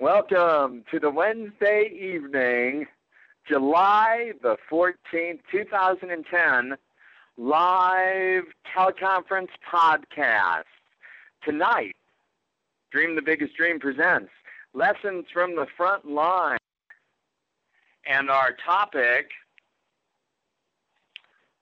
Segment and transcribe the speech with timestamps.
[0.00, 2.86] Welcome to the Wednesday evening,
[3.46, 6.78] July the 14th, 2010,
[7.36, 8.44] live
[8.74, 10.62] teleconference podcast.
[11.44, 11.94] Tonight,
[12.90, 14.30] Dream the Biggest Dream presents
[14.72, 16.56] Lessons from the Front Line.
[18.06, 19.28] And our topic,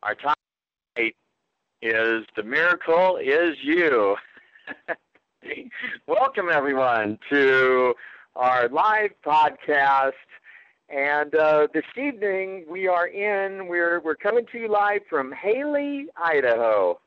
[0.05, 1.17] our topic
[1.83, 4.15] is The Miracle Is You.
[6.07, 7.95] Welcome, everyone, to
[8.39, 10.13] our live podcast.
[10.89, 16.07] And uh, this evening we are in, we're, we're coming to you live from Hailey,
[16.17, 17.01] Idaho.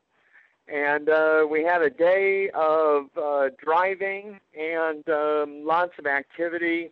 [0.68, 6.90] And uh, we had a day of uh, driving and um, lots of activity.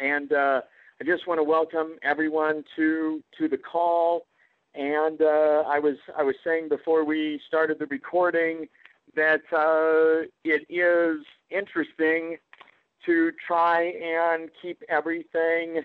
[0.00, 0.62] And uh,
[0.98, 4.24] I just want to welcome everyone to, to the call.
[4.74, 8.66] And uh, I was I was saying before we started the recording
[9.14, 12.38] that uh, it is interesting
[13.04, 15.82] to try and keep everything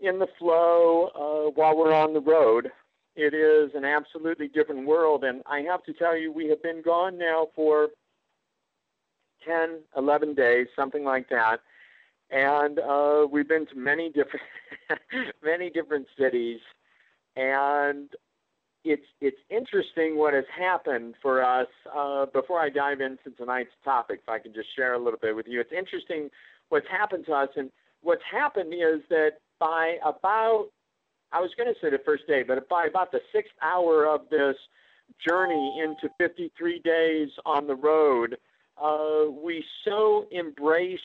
[0.00, 2.70] in the flow uh, while we're on the road.
[3.14, 6.82] It is an absolutely different world, and I have to tell you, we have been
[6.82, 7.88] gone now for
[9.46, 11.60] 10, 11 days, something like that,
[12.30, 14.44] and uh, we've been to many different,
[15.42, 16.60] many different cities,
[17.36, 18.10] and
[18.86, 21.68] it's it's interesting what has happened for us.
[21.94, 25.34] Uh, before I dive into tonight's topic, if I can just share a little bit
[25.34, 26.30] with you, it's interesting
[26.68, 27.70] what's happened to us, and
[28.02, 30.68] what's happened is that by about
[31.32, 34.22] I was going to say the first day, but by about the sixth hour of
[34.30, 34.56] this
[35.26, 38.36] journey into 53 days on the road,
[38.80, 41.00] uh, we so embraced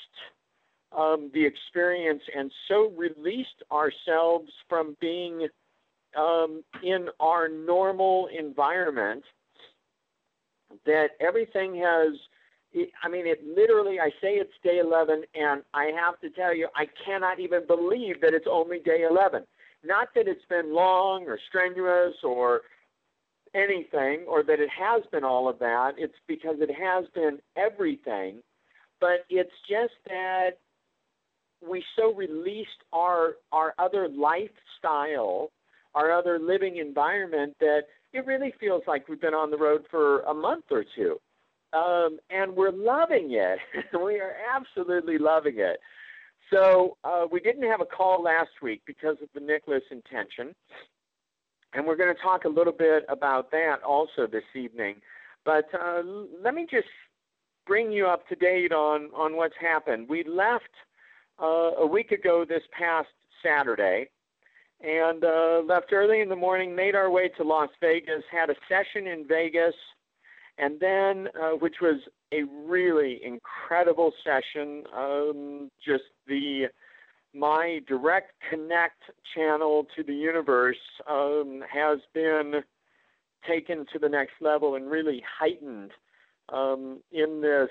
[0.96, 5.48] um, the experience and so released ourselves from being
[6.18, 9.24] um, in our normal environment
[10.86, 12.18] that everything has
[13.04, 16.70] I mean, it literally, I say it's day 11, and I have to tell you,
[16.76, 19.44] I cannot even believe that it's only day 11.
[19.84, 22.62] Not that it's been long or strenuous or
[23.54, 25.96] anything, or that it has been all of that.
[25.98, 28.38] It's because it has been everything.
[29.02, 30.52] But it's just that
[31.68, 35.52] we so released our our other lifestyle
[35.94, 37.82] our other living environment that
[38.14, 41.20] it really feels like we've been on the road for a month or two.
[41.74, 43.60] Um, and we're loving it.
[44.04, 45.80] we are absolutely loving it.
[46.52, 50.54] So uh, we didn't have a call last week because of the Nicholas intention.
[51.74, 54.96] And we're going to talk a little bit about that also this evening.
[55.46, 56.02] But uh,
[56.44, 56.88] let me just
[57.66, 60.10] bring you up to date on, on what's happened.
[60.10, 60.70] We left
[61.42, 63.08] uh, a week ago this past
[63.42, 64.10] Saturday
[64.84, 68.56] and uh, left early in the morning, made our way to Las Vegas, had a
[68.68, 69.76] session in Vegas,
[70.58, 71.98] and then, uh, which was
[72.34, 74.84] a really incredible session.
[74.96, 76.68] Um, just the
[77.34, 79.04] my direct connect
[79.34, 80.76] channel to the universe
[81.10, 82.56] um, has been
[83.48, 85.92] taken to the next level and really heightened
[86.50, 87.70] um, in this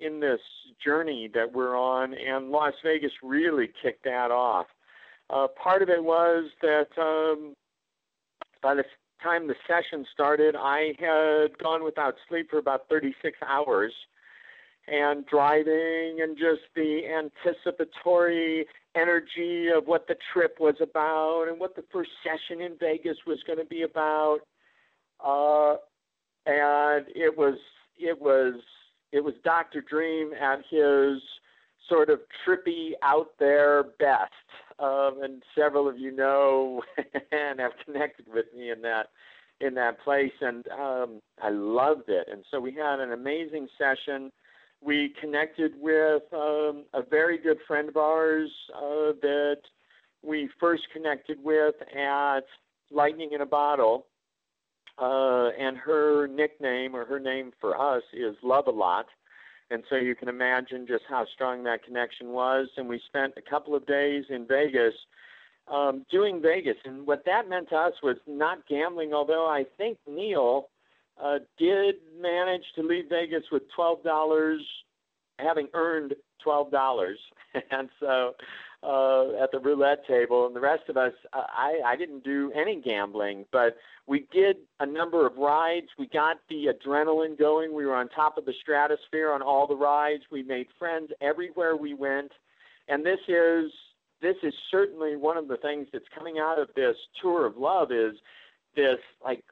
[0.00, 0.40] in this
[0.84, 4.66] journey that we're on, and Las Vegas really kicked that off.
[5.32, 7.54] Uh, part of it was that um,
[8.62, 8.84] by the
[9.22, 13.92] time the session started, I had gone without sleep for about 36 hours
[14.88, 21.76] and driving and just the anticipatory energy of what the trip was about and what
[21.76, 24.40] the first session in Vegas was going to be about.
[25.24, 25.76] Uh,
[26.44, 27.54] and it was
[27.98, 28.54] it was
[29.12, 29.82] it was Dr.
[29.82, 31.22] Dream at his
[31.88, 34.32] sort of trippy out there best.
[34.82, 36.82] Um, and several of you know
[37.32, 39.06] and have connected with me in that
[39.60, 42.26] in that place, and um, I loved it.
[42.30, 44.32] And so we had an amazing session.
[44.80, 49.58] We connected with um, a very good friend of ours uh, that
[50.22, 52.40] we first connected with at
[52.90, 54.06] Lightning in a Bottle.
[54.98, 59.06] Uh, and her nickname or her name for us is Love a Lot.
[59.72, 62.68] And so you can imagine just how strong that connection was.
[62.76, 64.92] And we spent a couple of days in Vegas
[65.72, 66.76] um, doing Vegas.
[66.84, 70.68] And what that meant to us was not gambling, although I think Neil
[71.22, 74.58] uh, did manage to leave Vegas with $12,
[75.38, 76.14] having earned
[76.46, 77.14] $12.
[77.70, 78.32] and so
[78.82, 82.80] uh, at the roulette table, and the rest of us, I, I didn't do any
[82.80, 83.76] gambling, but
[84.06, 85.86] we did a number of rides.
[85.98, 87.72] We got the adrenaline going.
[87.72, 90.24] We were on top of the stratosphere on all the rides.
[90.32, 92.32] We made friends everywhere we went,
[92.88, 93.70] and this is
[94.20, 97.90] this is certainly one of the things that's coming out of this tour of love
[97.90, 98.14] is
[98.76, 99.44] this like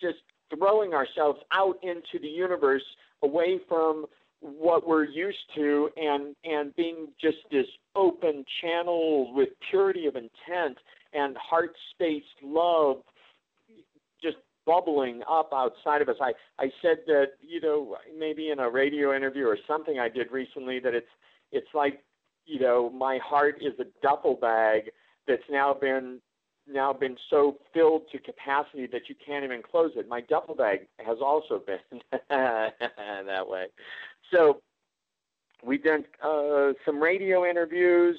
[0.00, 0.18] just
[0.56, 2.84] throwing ourselves out into the universe
[3.22, 4.06] away from
[4.44, 10.76] what we're used to and and being just this open channel with purity of intent
[11.14, 12.98] and heart spaced love
[14.22, 14.36] just
[14.66, 16.16] bubbling up outside of us.
[16.20, 20.30] I, I said that, you know, maybe in a radio interview or something I did
[20.30, 21.06] recently that it's
[21.50, 22.02] it's like,
[22.44, 24.90] you know, my heart is a duffel bag
[25.26, 26.20] that's now been
[26.66, 30.08] now been so filled to capacity that you can't even close it.
[30.08, 32.00] My duffel bag has also been
[32.30, 33.66] that way.
[34.32, 34.60] So
[35.64, 38.18] we've done uh, some radio interviews.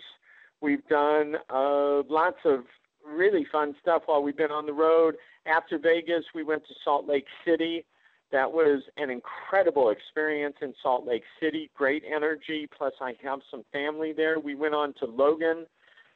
[0.61, 2.61] We've done uh, lots of
[3.07, 5.15] really fun stuff while we've been on the road.
[5.45, 7.85] After Vegas, we went to Salt Lake City.
[8.31, 11.69] That was an incredible experience in Salt Lake City.
[11.75, 12.67] Great energy.
[12.75, 14.39] Plus, I have some family there.
[14.39, 15.67] We went on to Logan,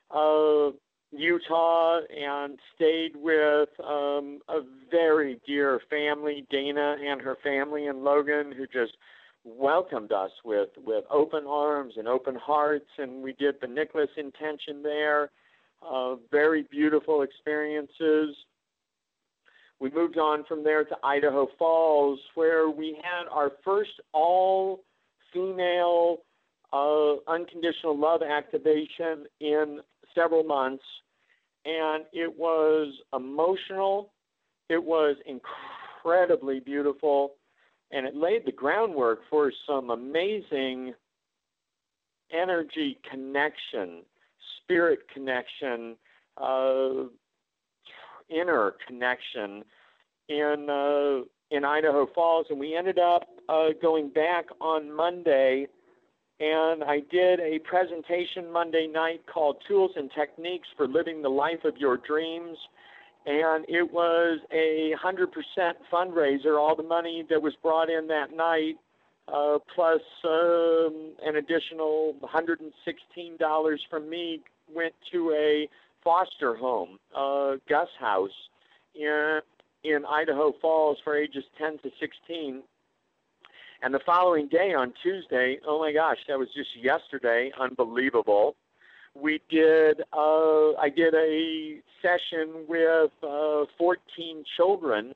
[0.09, 0.71] uh,
[1.12, 8.51] Utah, and stayed with um, a very dear family, Dana and her family in Logan,
[8.57, 8.97] who just
[9.44, 14.83] welcomed us with with open arms and open hearts, and we did the Nicholas intention
[14.83, 15.31] there.
[15.81, 18.36] Uh, very beautiful experiences.
[19.80, 24.81] We moved on from there to Idaho Falls, where we had our first all
[25.33, 26.18] female
[26.74, 29.80] uh, unconditional love activation in
[30.13, 30.83] several months.
[31.65, 34.12] And it was emotional,
[34.69, 37.33] it was incredibly beautiful,
[37.91, 40.94] and it laid the groundwork for some amazing
[42.31, 44.03] energy connection,
[44.62, 45.95] spirit connection,
[46.38, 47.06] uh,
[48.30, 49.63] inner connection
[50.27, 55.68] in uh, in Idaho Falls, and we ended up uh, going back on Monday.
[56.41, 61.65] And I did a presentation Monday night called Tools and Techniques for Living the Life
[61.65, 62.57] of Your Dreams
[63.25, 66.60] and it was a 100% fundraiser.
[66.60, 68.75] All the money that was brought in that night,
[69.27, 74.42] uh, plus um, an additional $116 from me,
[74.74, 75.69] went to a
[76.04, 78.31] foster home, uh, Gus House,
[78.95, 79.39] in
[79.81, 82.63] in Idaho Falls for ages 10 to 16.
[83.81, 88.57] And the following day on Tuesday, oh my gosh, that was just yesterday, unbelievable
[89.21, 95.13] we did uh, I did a session with uh, 14 children,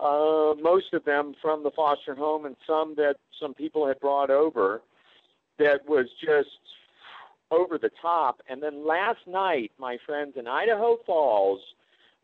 [0.00, 4.30] uh, most of them from the foster home, and some that some people had brought
[4.30, 4.82] over.
[5.58, 6.48] That was just
[7.52, 8.40] over the top.
[8.48, 11.60] And then last night, my friends in Idaho Falls,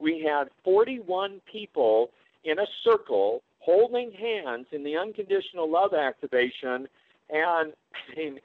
[0.00, 2.10] we had 41 people
[2.44, 6.88] in a circle holding hands in the unconditional love activation,
[7.28, 7.72] and
[8.12, 8.40] I mean,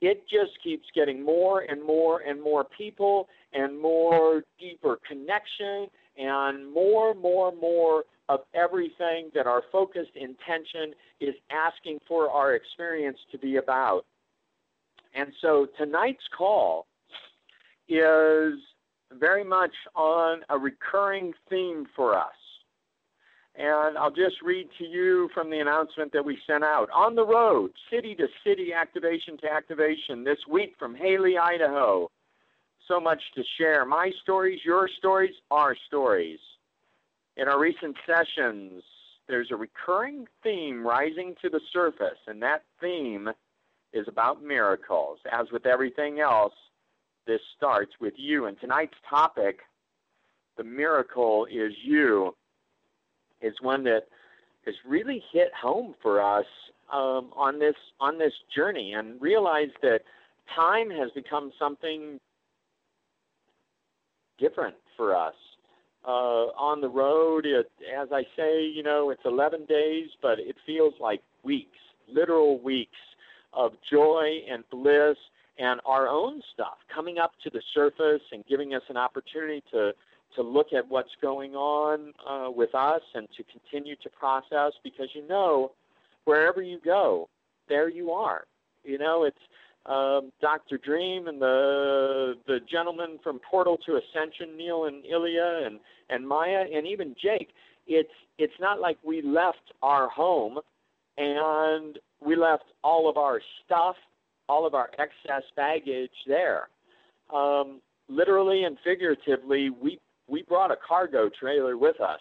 [0.00, 6.72] it just keeps getting more and more and more people and more deeper connection and
[6.72, 13.38] more, more, more of everything that our focused intention is asking for our experience to
[13.38, 14.04] be about.
[15.14, 16.86] And so tonight's call
[17.88, 18.54] is
[19.18, 22.26] very much on a recurring theme for us.
[23.58, 26.88] And I'll just read to you from the announcement that we sent out.
[26.94, 32.08] On the road, city to city, activation to activation, this week from Hailey, Idaho.
[32.86, 33.84] So much to share.
[33.84, 36.38] My stories, your stories, our stories.
[37.36, 38.84] In our recent sessions,
[39.26, 43.28] there's a recurring theme rising to the surface, and that theme
[43.92, 45.18] is about miracles.
[45.32, 46.54] As with everything else,
[47.26, 48.46] this starts with you.
[48.46, 49.58] And tonight's topic,
[50.56, 52.36] the miracle is you
[53.40, 54.02] is one that
[54.66, 56.46] has really hit home for us
[56.92, 60.00] um, on this on this journey, and realize that
[60.54, 62.18] time has become something
[64.38, 65.34] different for us.
[66.06, 70.56] Uh, on the road, it, as I say, you know, it's 11 days, but it
[70.64, 71.76] feels like weeks,
[72.10, 72.96] literal weeks
[73.52, 75.16] of joy and bliss
[75.58, 79.92] and our own stuff coming up to the surface and giving us an opportunity to
[80.36, 85.08] to look at what's going on uh, with us and to continue to process because
[85.14, 85.72] you know
[86.24, 87.28] wherever you go,
[87.68, 88.44] there you are.
[88.84, 89.36] You know, it's
[89.86, 90.78] um, Dr.
[90.78, 95.80] Dream and the the gentleman from Portal to Ascension, Neil and Ilya and
[96.10, 97.48] and Maya and even Jake.
[97.86, 100.58] It's it's not like we left our home
[101.16, 103.96] and we left all of our stuff,
[104.48, 106.68] all of our excess baggage there.
[107.34, 112.20] Um, literally and figuratively, we we brought a cargo trailer with us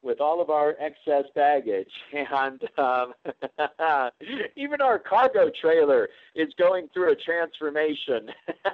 [0.00, 1.90] with all of our excess baggage.
[2.14, 3.14] And um,
[4.56, 8.30] even our cargo trailer is going through a transformation.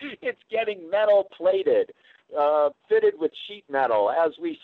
[0.00, 1.90] It's getting metal plated
[2.38, 4.58] uh, fitted with sheet metal as we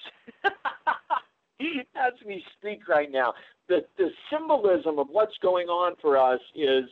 [1.97, 3.35] as we speak right now.
[3.69, 6.85] The the symbolism of what's going on for us is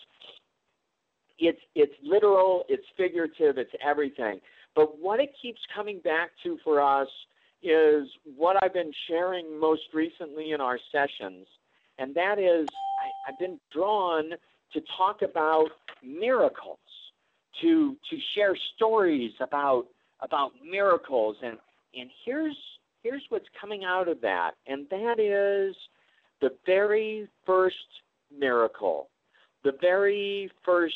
[1.38, 4.40] it's it's literal, it's figurative, it's everything.
[4.74, 7.08] But what it keeps coming back to for us
[7.62, 11.46] is what I've been sharing most recently in our sessions,
[11.98, 14.30] and that is I, I've been drawn
[14.72, 15.68] to talk about
[16.02, 16.78] miracles,
[17.60, 19.86] to to share stories about
[20.20, 21.58] about miracles, and
[21.94, 22.56] and here's
[23.02, 25.76] here's what's coming out of that, and that is
[26.40, 27.76] the very first
[28.36, 29.08] miracle,
[29.62, 30.94] the very first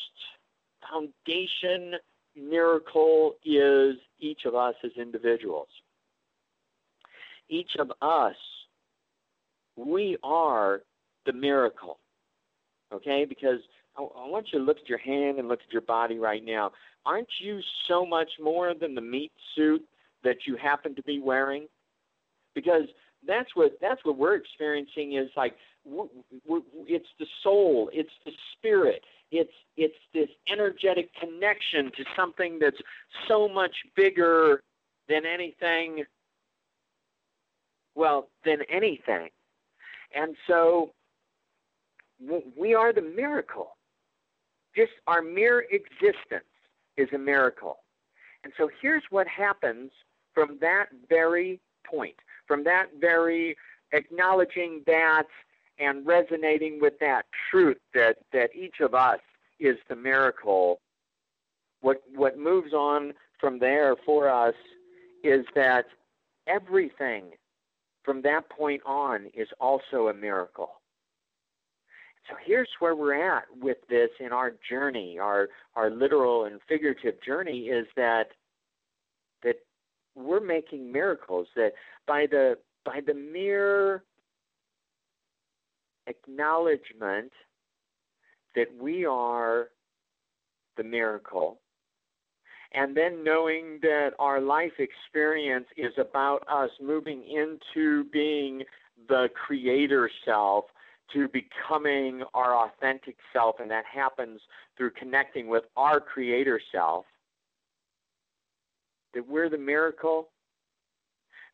[0.90, 1.94] foundation
[2.36, 5.68] miracle is each of us as individuals.
[7.48, 8.34] Each of us,
[9.76, 10.80] we are
[11.26, 11.98] the miracle.
[12.92, 13.24] Okay?
[13.28, 13.58] Because
[13.96, 16.44] I, I want you to look at your hand and look at your body right
[16.44, 16.72] now.
[17.04, 19.82] Aren't you so much more than the meat suit
[20.24, 21.66] that you happen to be wearing?
[22.54, 22.84] Because
[23.26, 25.54] that's what that's what we're experiencing is like
[25.84, 26.06] we're,
[26.46, 32.80] we're, it's the soul, it's the spirit, it's it's this energetic connection to something that's
[33.28, 34.62] so much bigger
[35.08, 36.04] than anything
[37.94, 39.28] well than anything.
[40.14, 40.92] And so
[42.56, 43.76] we are the miracle.
[44.74, 46.44] Just our mere existence
[46.96, 47.78] is a miracle.
[48.44, 49.90] And so here's what happens
[50.34, 53.56] from that very point from that very
[53.92, 55.26] acknowledging that
[55.78, 59.20] and resonating with that truth that, that each of us
[59.60, 60.80] is the miracle,
[61.80, 64.54] what, what moves on from there for us
[65.22, 65.86] is that
[66.46, 67.24] everything
[68.04, 70.80] from that point on is also a miracle.
[72.28, 77.22] So here's where we're at with this in our journey, our our literal and figurative
[77.22, 78.28] journey is that
[79.44, 79.56] that
[80.16, 81.72] we're making miracles that
[82.06, 84.02] by the by the mere
[86.06, 87.32] acknowledgement
[88.54, 89.68] that we are
[90.76, 91.58] the miracle,
[92.72, 98.62] and then knowing that our life experience is about us moving into being
[99.08, 100.64] the creator self
[101.12, 104.40] to becoming our authentic self, and that happens
[104.76, 107.04] through connecting with our creator self.
[109.16, 110.28] That we're the miracle,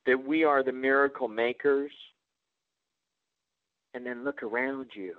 [0.04, 1.92] that we are the miracle makers,
[3.94, 5.14] and then look around you.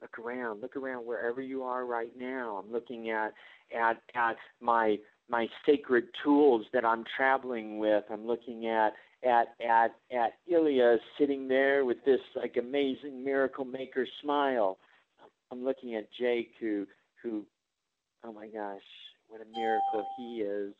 [0.00, 0.62] Look around.
[0.62, 2.64] Look around wherever you are right now.
[2.64, 3.34] I'm looking at
[3.70, 4.96] at at my
[5.28, 8.04] my sacred tools that I'm traveling with.
[8.10, 14.06] I'm looking at at at at Ilya sitting there with this like amazing miracle maker
[14.22, 14.78] smile.
[15.52, 16.86] I'm looking at Jake who
[17.22, 17.44] who
[18.24, 18.80] oh my gosh,
[19.28, 20.72] what a miracle he is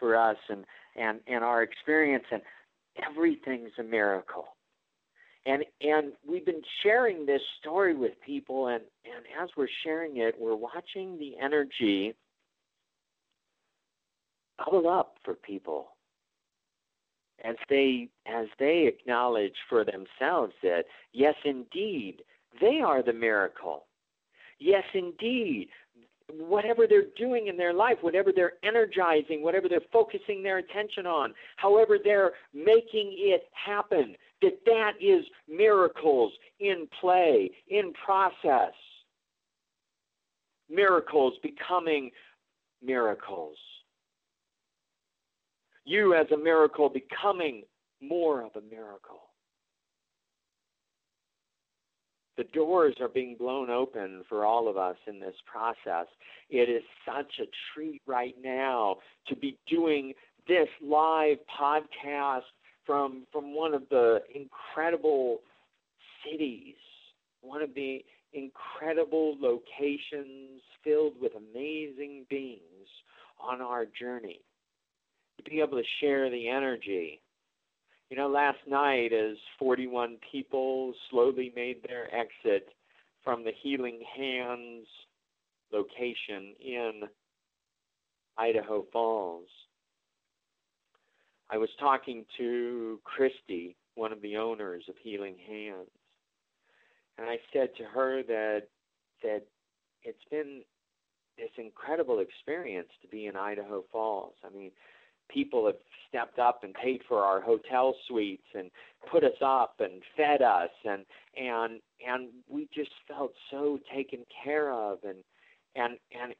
[0.00, 0.64] for us and
[0.96, 2.42] and and our experience and
[3.08, 4.56] everything's a miracle.
[5.46, 10.34] And and we've been sharing this story with people and and as we're sharing it
[10.38, 12.14] we're watching the energy
[14.58, 15.92] bubble up for people
[17.44, 22.22] as they as they acknowledge for themselves that yes indeed
[22.60, 23.86] they are the miracle.
[24.58, 25.68] Yes indeed
[26.36, 31.34] whatever they're doing in their life, whatever they're energizing, whatever they're focusing their attention on,
[31.56, 38.72] however they're making it happen, that that is miracles in play, in process.
[40.68, 42.10] Miracles becoming
[42.82, 43.56] miracles.
[45.84, 47.62] You as a miracle becoming
[48.00, 49.29] more of a miracle.
[52.40, 56.06] The doors are being blown open for all of us in this process.
[56.48, 57.44] It is such a
[57.74, 58.96] treat right now
[59.28, 60.14] to be doing
[60.48, 62.48] this live podcast
[62.86, 65.40] from from one of the incredible
[66.24, 66.76] cities,
[67.42, 72.88] one of the incredible locations filled with amazing beings
[73.38, 74.40] on our journey.
[75.44, 77.20] To be able to share the energy
[78.10, 82.68] you know, last night, as 41 people slowly made their exit
[83.22, 84.84] from the Healing Hands
[85.72, 87.02] location in
[88.36, 89.46] Idaho Falls,
[91.50, 95.88] I was talking to Christy, one of the owners of Healing Hands,
[97.16, 98.62] and I said to her that
[99.22, 99.42] that
[100.02, 100.62] it's been
[101.36, 104.34] this incredible experience to be in Idaho Falls.
[104.44, 104.70] I mean,
[105.32, 105.76] people have
[106.08, 108.70] stepped up and paid for our hotel suites and
[109.10, 111.04] put us up and fed us and
[111.36, 115.18] and and we just felt so taken care of and
[115.76, 116.32] and and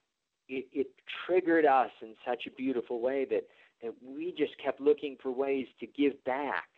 [0.49, 0.87] it, it
[1.27, 3.45] triggered us in such a beautiful way that
[3.83, 6.69] that we just kept looking for ways to give back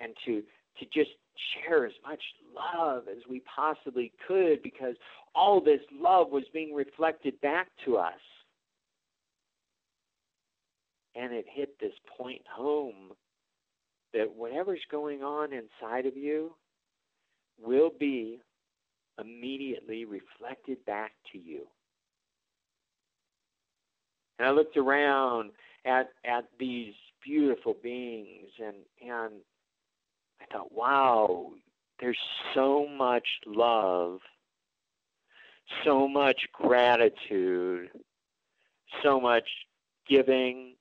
[0.00, 0.42] and to
[0.78, 1.10] to just
[1.54, 2.20] share as much
[2.54, 4.94] love as we possibly could because
[5.34, 8.14] all this love was being reflected back to us.
[11.18, 13.12] And it hit this point home
[14.12, 16.54] that whatever's going on inside of you
[17.58, 18.40] will be
[19.18, 21.62] immediately reflected back to you.
[24.38, 25.52] And I looked around
[25.86, 26.94] at at these
[27.24, 29.34] beautiful beings and and
[30.40, 31.52] I thought, wow,
[32.00, 32.18] there's
[32.54, 34.20] so much love,
[35.84, 37.88] so much gratitude,
[39.02, 39.48] so much
[40.08, 40.75] giving,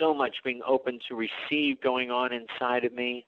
[0.00, 3.26] so much being open to receive going on inside of me.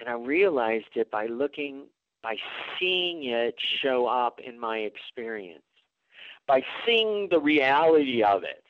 [0.00, 1.84] And I realized it by looking,
[2.22, 2.36] by
[2.78, 5.62] seeing it show up in my experience,
[6.48, 8.64] by seeing the reality of it.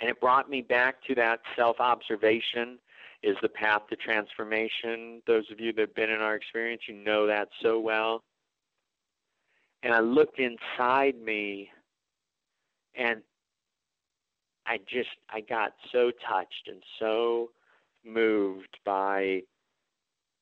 [0.00, 2.78] And it brought me back to that self observation
[3.22, 5.22] is the path to transformation.
[5.28, 8.24] Those of you that have been in our experience, you know that so well.
[9.84, 11.70] And I looked inside me
[12.96, 13.22] and
[14.66, 17.50] I just I got so touched and so
[18.04, 19.42] moved by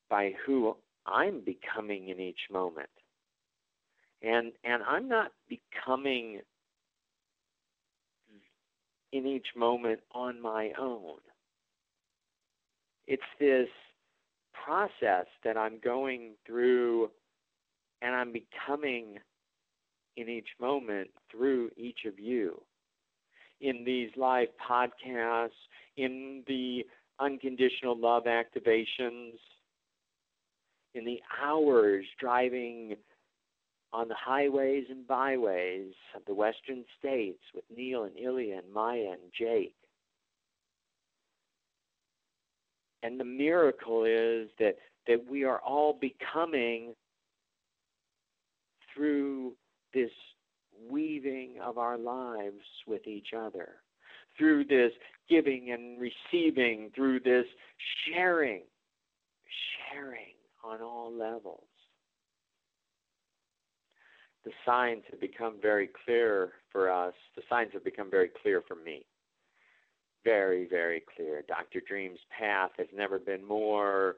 [0.09, 2.91] by who I'm becoming in each moment.
[4.23, 6.41] And and I'm not becoming
[9.13, 11.19] in each moment on my own.
[13.07, 13.69] It's this
[14.53, 17.11] process that I'm going through
[18.03, 19.19] and I'm becoming
[20.17, 22.61] in each moment through each of you.
[23.61, 25.51] In these live podcasts,
[25.97, 26.87] in the
[27.19, 29.35] unconditional love activations,
[30.95, 32.97] in the hours driving
[33.93, 39.13] on the highways and byways of the western states with Neil and Ilya and Maya
[39.13, 39.75] and Jake.
[43.03, 44.77] And the miracle is that,
[45.07, 46.95] that we are all becoming
[48.95, 49.55] through
[49.93, 50.11] this
[50.89, 53.77] weaving of our lives with each other,
[54.39, 54.93] through this
[55.29, 57.47] giving and receiving, through this
[58.07, 58.63] sharing,
[59.93, 61.65] sharing on all levels
[64.45, 67.15] the signs have become very clear for us.
[67.37, 69.05] The signs have become very clear for me.
[70.25, 71.43] Very, very clear.
[71.47, 71.81] Dr.
[71.87, 74.17] Dream's path has never been more.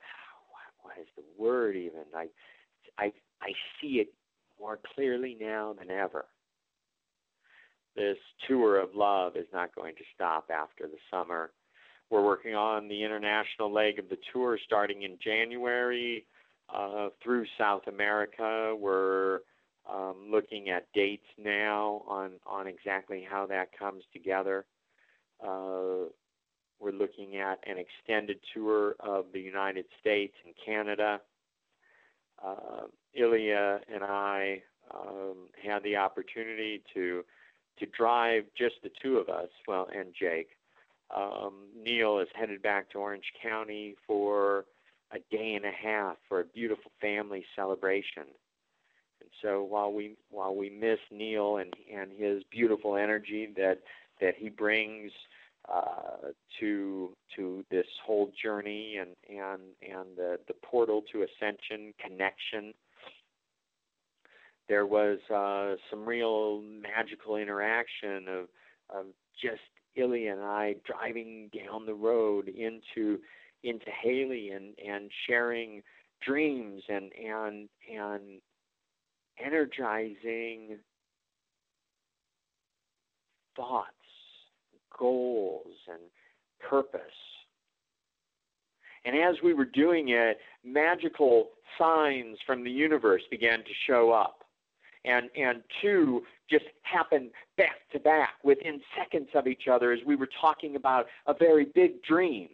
[0.82, 2.04] What is the word even?
[2.16, 2.26] I,
[2.98, 4.12] I, I see it
[4.60, 6.26] more clearly now than ever.
[7.96, 11.50] This tour of love is not going to stop after the summer.
[12.10, 16.26] We're working on the international leg of the tour starting in January
[16.74, 18.74] uh, through South America.
[18.78, 19.40] We're
[19.90, 24.66] um, looking at dates now on, on exactly how that comes together.
[25.42, 26.10] Uh,
[26.78, 31.20] we're looking at an extended tour of the United States and Canada.
[32.44, 34.62] Uh, Ilya and I
[34.94, 37.24] um, had the opportunity to
[37.78, 40.50] to drive just the two of us, well, and Jake.
[41.16, 44.66] Um, Neil is headed back to Orange County for
[45.12, 48.24] a day and a half for a beautiful family celebration.
[49.20, 53.80] And so while we while we miss Neil and and his beautiful energy that
[54.20, 55.10] that he brings
[55.68, 62.72] uh, to to this whole journey and and and the the portal to ascension connection.
[64.68, 68.48] There was uh, some real magical interaction of
[68.88, 69.06] of
[69.40, 69.60] just
[69.96, 73.18] Ilya and I driving down the road into
[73.62, 75.82] into Hailey and and sharing
[76.24, 78.40] dreams and and and
[79.44, 80.78] energizing
[83.56, 83.88] thoughts,
[85.00, 86.00] goals, and
[86.68, 87.00] purpose.
[89.04, 94.44] And as we were doing it, magical signs from the universe began to show up.
[95.06, 100.14] And, and two just happened back to back within seconds of each other as we
[100.14, 102.48] were talking about a very big dream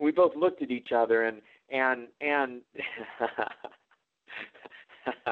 [0.00, 2.62] we both looked at each other and and and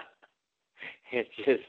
[1.12, 1.62] it just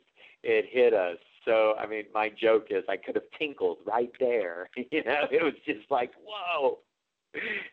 [0.44, 1.18] it hit us.
[1.50, 4.70] So I mean, my joke is I could have tinkled right there.
[4.92, 6.78] you know, it was just like whoa.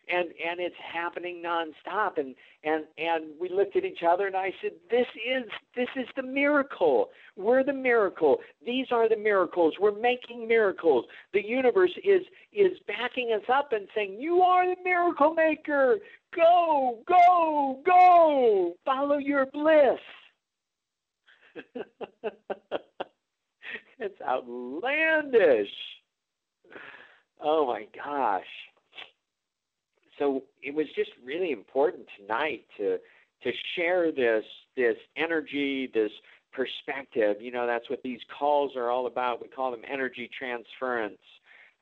[0.09, 2.19] And and it's happening nonstop.
[2.19, 2.35] And
[2.65, 6.23] and and we looked at each other and I said this is this is the
[6.23, 7.11] miracle.
[7.37, 8.39] We're the miracle.
[8.65, 9.75] These are the miracles.
[9.79, 11.05] We're making miracles.
[11.35, 12.23] The universe is
[12.55, 15.99] is backing us up and saying you are the miracle maker.
[16.35, 18.75] Go go go.
[18.87, 20.01] Follow your bliss
[23.99, 25.69] it's outlandish
[27.43, 28.45] Oh my gosh.
[30.19, 32.99] So it was just really important tonight to
[33.43, 34.45] to share this
[34.77, 36.11] this energy, this
[36.53, 37.37] perspective.
[37.41, 39.43] You know, that's what these calls are all about.
[39.43, 41.19] We call them energy transference,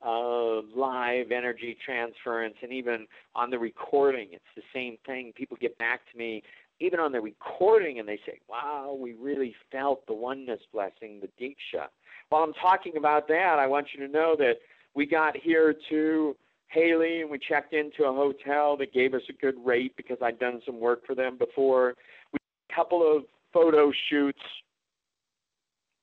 [0.05, 5.33] uh, live energy transference, and even on the recording, it's the same thing.
[5.37, 6.43] People get back to me
[6.81, 11.29] even on the recording and they say, wow, we really felt the oneness blessing, the
[11.43, 11.87] Diksha.
[12.29, 14.55] While I'm talking about that, I want you to know that
[14.95, 16.37] we got here to
[16.69, 20.39] Hailey and we checked into a hotel that gave us a good rate because I'd
[20.39, 21.95] done some work for them before.
[22.33, 24.41] We did a couple of photo shoots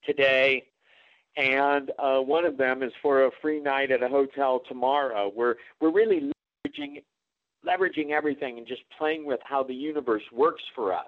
[0.06, 0.68] today,
[1.38, 5.32] and uh, one of them is for a free night at a hotel tomorrow.
[5.36, 6.32] We're we're really
[6.66, 7.04] leveraging
[7.68, 11.06] leveraging everything and just playing with how the universe works for us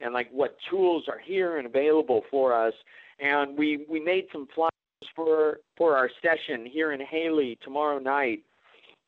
[0.00, 2.72] and like what tools are here and available for us.
[3.20, 4.70] And we we made some flyers
[5.14, 8.40] for for our session here in Hailey tomorrow night,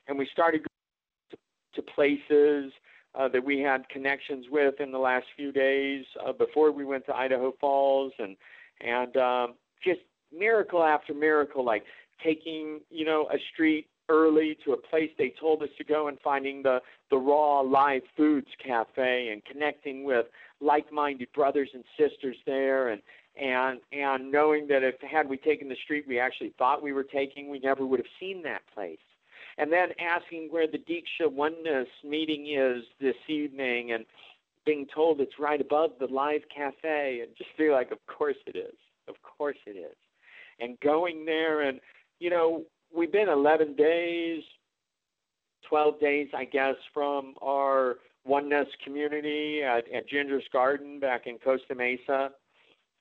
[0.08, 0.62] and we started
[1.30, 1.36] to,
[1.74, 2.72] to places
[3.14, 7.06] uh, that we had connections with in the last few days uh, before we went
[7.06, 8.36] to Idaho Falls, and
[8.80, 10.00] and um, just
[10.36, 11.84] miracle after miracle, like
[12.22, 16.18] taking you know a street early to a place they told us to go and
[16.20, 20.26] finding the, the raw live foods cafe and connecting with
[20.60, 22.88] like-minded brothers and sisters there.
[22.88, 23.00] And
[23.40, 27.04] and and knowing that if had we taken the street we actually thought we were
[27.04, 28.98] taking we never would have seen that place.
[29.58, 34.04] And then asking where the Diksha Oneness meeting is this evening and
[34.64, 38.56] being told it's right above the live cafe and just feel like of course it
[38.56, 38.74] is.
[39.08, 39.96] Of course it is.
[40.60, 41.80] And going there and
[42.18, 42.64] you know
[42.94, 44.42] we've been 11 days,
[45.68, 51.74] 12 days, I guess, from our oneness community at, at Ginger's Garden back in Costa
[51.74, 52.30] Mesa.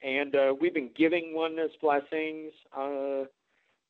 [0.03, 3.25] And uh, we've been giving oneness blessings, uh,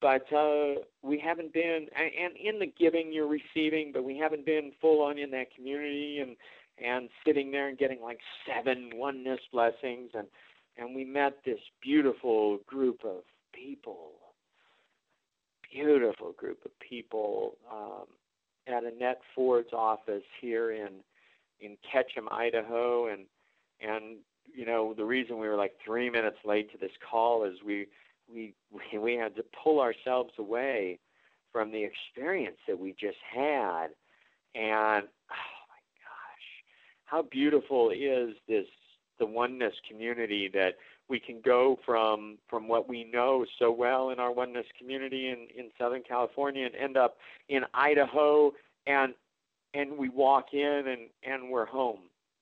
[0.01, 4.71] but uh, we haven't been, and in the giving you're receiving, but we haven't been
[4.81, 6.35] full on in that community and,
[6.83, 10.09] and sitting there and getting like seven oneness blessings.
[10.13, 10.27] And,
[10.77, 13.21] and we met this beautiful group of
[13.53, 14.11] people
[15.71, 18.05] beautiful group of people um,
[18.67, 20.89] at Annette Ford's office here in
[21.59, 23.25] in Ketchum, Idaho, and
[23.81, 24.17] and
[24.53, 27.87] you know the reason we were like three minutes late to this call is we
[28.33, 28.53] we
[28.99, 30.99] we had to pull ourselves away
[31.51, 33.87] from the experience that we just had,
[34.55, 36.47] and oh my gosh,
[37.05, 38.67] how beautiful is this
[39.19, 40.75] the oneness community that
[41.07, 45.47] we can go from from what we know so well in our oneness community in,
[45.55, 47.17] in Southern California and end up
[47.49, 48.51] in Idaho
[48.87, 49.13] and
[49.73, 51.99] and we walk in and, and we're home.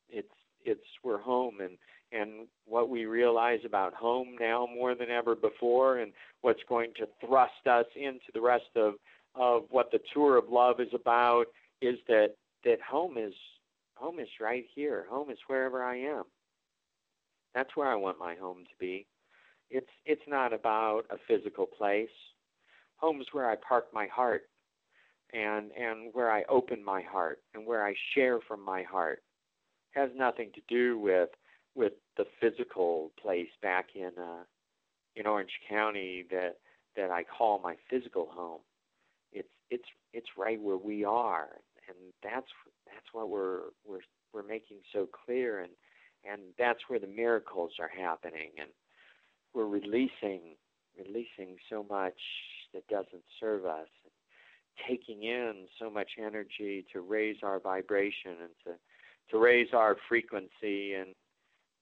[0.10, 0.28] It's
[0.64, 1.78] it's we're home and
[2.12, 7.08] and what we realize about home now more than ever before and what's going to
[7.26, 8.94] thrust us into the rest of,
[9.36, 11.46] of what the tour of love is about
[11.82, 13.34] is that that home is
[13.96, 15.06] home is right here.
[15.10, 16.24] Home is wherever I am.
[17.54, 19.06] That's where I want my home to be.
[19.70, 22.10] It's it's not about a physical place.
[22.98, 24.44] home is where I park my heart
[25.34, 29.22] and and where I open my heart and where I share from my heart.
[29.96, 31.30] It has nothing to do with
[31.80, 34.44] with the physical place back in uh
[35.16, 36.58] in Orange County that
[36.98, 38.60] that I call my physical home.
[39.32, 41.48] It's it's it's right where we are
[41.88, 42.52] and that's
[42.86, 44.02] that's what we're we're
[44.34, 45.72] we're making so clear and
[46.30, 48.70] and that's where the miracles are happening and
[49.54, 50.56] we're releasing
[50.98, 52.20] releasing so much
[52.74, 53.88] that doesn't serve us
[54.88, 58.72] taking in so much energy to raise our vibration and to
[59.32, 61.14] to raise our frequency and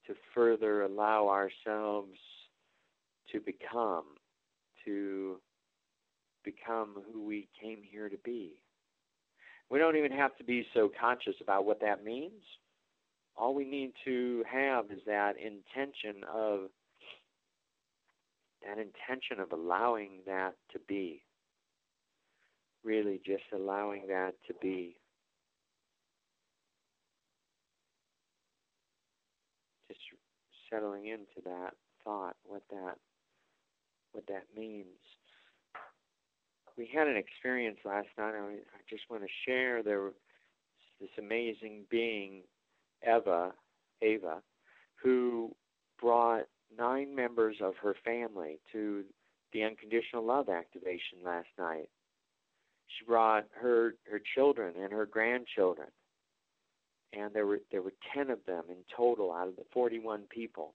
[0.07, 2.17] to further allow ourselves
[3.31, 4.05] to become
[4.85, 5.37] to
[6.45, 8.53] become who we came here to be.
[9.69, 12.41] We don't even have to be so conscious about what that means
[13.37, 16.69] all we need to have is that intention of
[18.65, 21.21] that intention of allowing that to be.
[22.83, 24.97] Really just allowing that to be.
[29.87, 29.99] Just
[30.69, 31.71] settling into that
[32.03, 32.97] thought, what that
[34.13, 34.85] what that means.
[36.77, 38.33] We had an experience last night.
[38.35, 38.57] I,
[38.89, 39.83] just want to share.
[39.83, 40.13] There was
[40.99, 42.43] this amazing being
[43.03, 43.51] Eva,
[44.01, 44.41] Ava,
[44.95, 45.55] who
[45.99, 46.43] brought
[46.75, 49.03] nine members of her family to
[49.53, 51.89] the unconditional love activation last night.
[52.87, 55.89] She brought her her children and her grandchildren,
[57.13, 60.73] and there were there were ten of them in total out of the 41 people.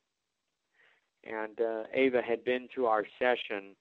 [1.25, 3.77] And uh, Ava had been to our session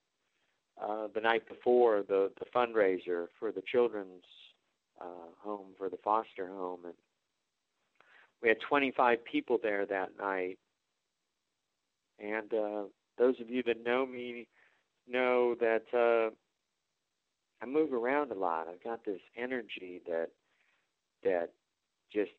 [0.80, 4.24] uh, the night before the the fundraiser for the children's
[5.00, 6.94] uh, home for the foster home, and
[8.42, 10.58] we had 25 people there that night.
[12.18, 12.82] And uh,
[13.18, 14.46] those of you that know me
[15.08, 16.32] know that uh,
[17.62, 18.68] I move around a lot.
[18.68, 20.28] I've got this energy that
[21.24, 21.50] that
[22.12, 22.32] just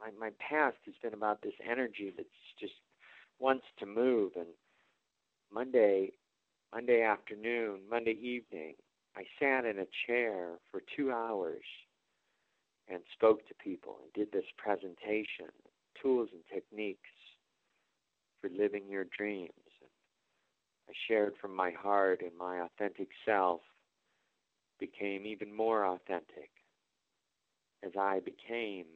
[0.00, 2.28] my my past has been about this energy that's
[2.60, 2.74] just
[3.38, 4.48] wants to move and
[5.52, 6.12] Monday
[6.74, 8.74] Monday afternoon, Monday evening,
[9.16, 11.64] I sat in a chair for 2 hours
[12.88, 15.48] and spoke to people and did this presentation,
[16.00, 17.00] tools and techniques
[18.40, 19.52] for living your dreams.
[19.80, 19.90] And
[20.88, 23.60] I shared from my heart and my authentic self
[24.78, 26.50] became even more authentic
[27.82, 28.86] as I became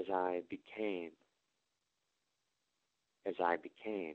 [0.00, 1.10] as I became,
[3.26, 4.14] as I became.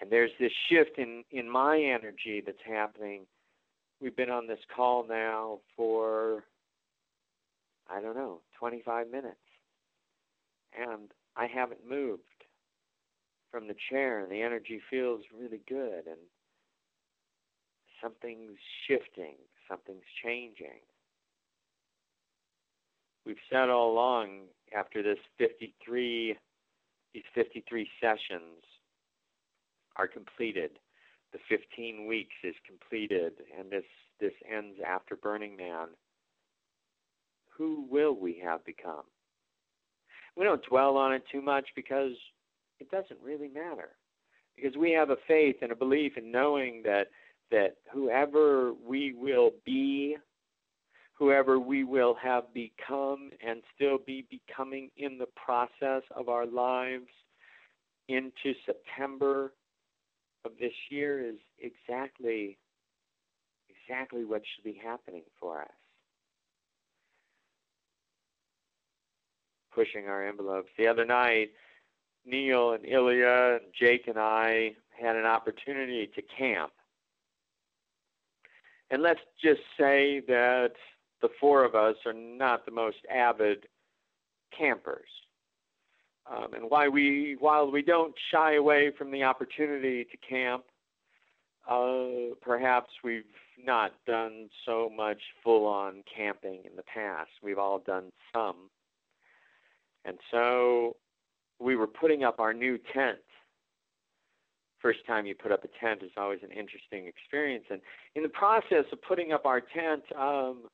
[0.00, 3.22] And there's this shift in, in my energy that's happening.
[4.00, 6.44] We've been on this call now for,
[7.90, 9.36] I don't know, 25 minutes.
[10.78, 12.22] And I haven't moved
[13.50, 16.18] from the chair, and the energy feels really good, and
[18.02, 19.34] something's shifting,
[19.68, 20.80] something's changing
[23.26, 24.42] we've said all along
[24.76, 26.36] after this 53
[27.14, 28.64] these 53 sessions
[29.96, 30.70] are completed
[31.32, 33.84] the 15 weeks is completed and this
[34.20, 35.88] this ends after burning man
[37.56, 39.04] who will we have become?
[40.36, 42.12] We don't dwell on it too much because
[42.80, 43.90] it doesn't really matter.
[44.56, 47.08] Because we have a faith and a belief in knowing that
[47.50, 50.16] that whoever we will be
[51.12, 57.08] whoever we will have become and still be becoming in the process of our lives
[58.08, 59.52] into September
[60.44, 62.58] of this year is exactly
[63.88, 65.68] exactly what should be happening for us.
[69.74, 70.68] Pushing our envelopes.
[70.76, 71.50] The other night,
[72.24, 76.72] Neil and Ilya and Jake and I had an opportunity to camp.
[78.90, 80.72] And let's just say that
[81.22, 83.66] the four of us are not the most avid
[84.56, 85.08] campers.
[86.30, 90.64] Um, and why we, while we don't shy away from the opportunity to camp,
[91.68, 93.24] uh, perhaps we've
[93.64, 97.30] not done so much full on camping in the past.
[97.42, 98.68] We've all done some.
[100.04, 100.96] And so
[101.60, 103.18] we were putting up our new tent.
[104.80, 107.64] First time you put up a tent is always an interesting experience.
[107.70, 107.80] And
[108.16, 110.64] in the process of putting up our tent, um,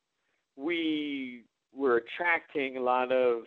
[0.58, 3.42] we were attracting a lot of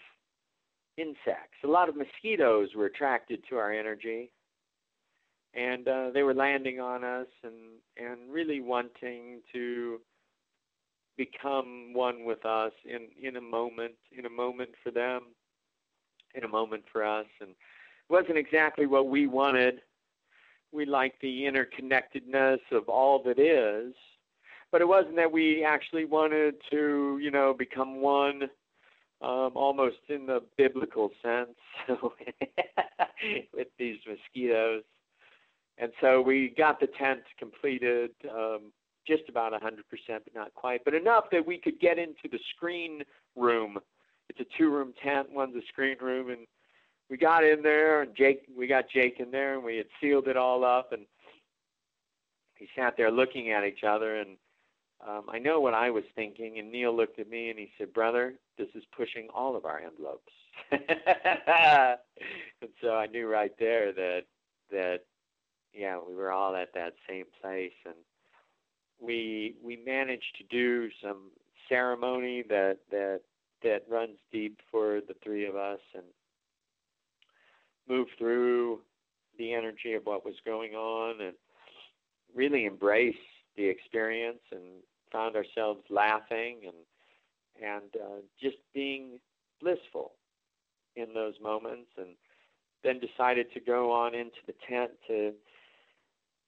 [0.97, 1.57] insects.
[1.63, 4.31] A lot of mosquitoes were attracted to our energy,
[5.53, 9.99] and uh, they were landing on us and and really wanting to
[11.17, 15.21] become one with us in in a moment, in a moment for them,
[16.33, 19.81] in a moment for us, and it wasn't exactly what we wanted.
[20.71, 23.93] We like the interconnectedness of all that is,
[24.71, 28.43] but it wasn't that we actually wanted to, you know, become one,
[29.21, 31.57] um, almost in the biblical sense,
[33.53, 34.83] with these mosquitoes.
[35.77, 38.71] And so we got the tent completed, um,
[39.07, 39.59] just about 100%,
[40.07, 43.03] but not quite, but enough that we could get into the screen
[43.35, 43.77] room.
[44.29, 46.45] It's a two-room tent, one's a screen room, and
[47.09, 50.27] we got in there, and Jake, we got Jake in there, and we had sealed
[50.27, 51.01] it all up, and
[52.55, 54.37] he sat there looking at each other, and
[55.07, 57.93] um, I know what I was thinking, and Neil looked at me and he said,
[57.93, 60.31] "Brother, this is pushing all of our envelopes."
[60.71, 64.21] and so I knew right there that
[64.71, 64.99] that
[65.73, 67.95] yeah, we were all at that same place, and
[68.99, 71.31] we we managed to do some
[71.67, 73.21] ceremony that that
[73.63, 76.03] that runs deep for the three of us, and
[77.89, 78.81] move through
[79.37, 81.35] the energy of what was going on, and
[82.35, 83.15] really embrace
[83.57, 86.75] the experience and found ourselves laughing and
[87.61, 89.19] and uh, just being
[89.61, 90.13] blissful
[90.95, 92.15] in those moments, and
[92.83, 95.33] then decided to go on into the tent to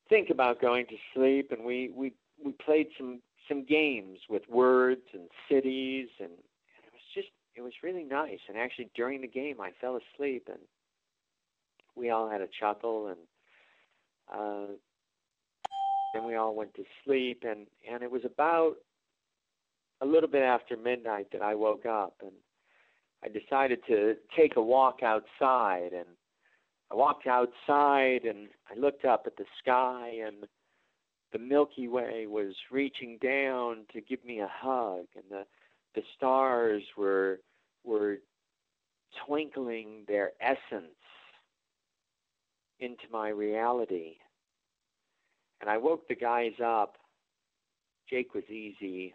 [0.09, 1.51] think about going to sleep.
[1.51, 6.93] And we we we played some some games with words and cities, and, and it
[6.93, 8.39] was just it was really nice.
[8.47, 10.59] And actually, during the game, I fell asleep, and
[11.95, 13.17] we all had a chuckle and.
[14.33, 14.73] Uh,
[16.13, 18.75] then we all went to sleep, and and it was about
[20.01, 22.31] a little bit after midnight that I woke up, and
[23.23, 26.07] I decided to take a walk outside, and
[26.93, 30.47] I walked outside and I looked up at the sky and
[31.31, 35.43] the Milky Way was reaching down to give me a hug and the
[35.95, 37.39] the stars were
[37.83, 38.17] were
[39.25, 40.93] twinkling their essence
[42.79, 44.17] into my reality.
[45.63, 46.97] And I woke the guys up.
[48.09, 49.13] Jake was easy.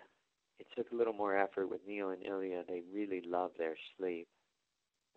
[0.58, 2.62] It took a little more effort with Neil and Ilya.
[2.66, 4.28] They really love their sleep.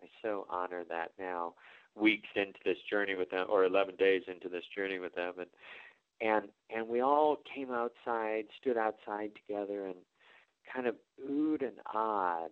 [0.02, 1.54] I so honor that now,
[1.94, 5.48] weeks into this journey with them, or 11 days into this journey with them, and
[6.20, 9.96] and and we all came outside, stood outside together, and
[10.70, 12.50] kind of oohed and awed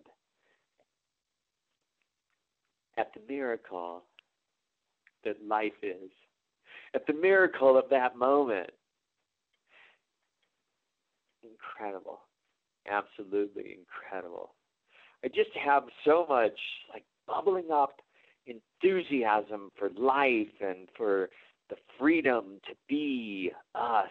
[2.97, 4.01] at the miracle
[5.23, 6.09] that life is,
[6.93, 8.69] at the miracle of that moment.
[11.43, 12.19] Incredible.
[12.89, 14.53] Absolutely incredible.
[15.23, 16.57] I just have so much
[16.91, 18.01] like bubbling up
[18.47, 21.29] enthusiasm for life and for
[21.69, 24.09] the freedom to be us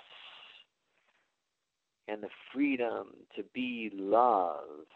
[2.08, 4.86] and the freedom to be love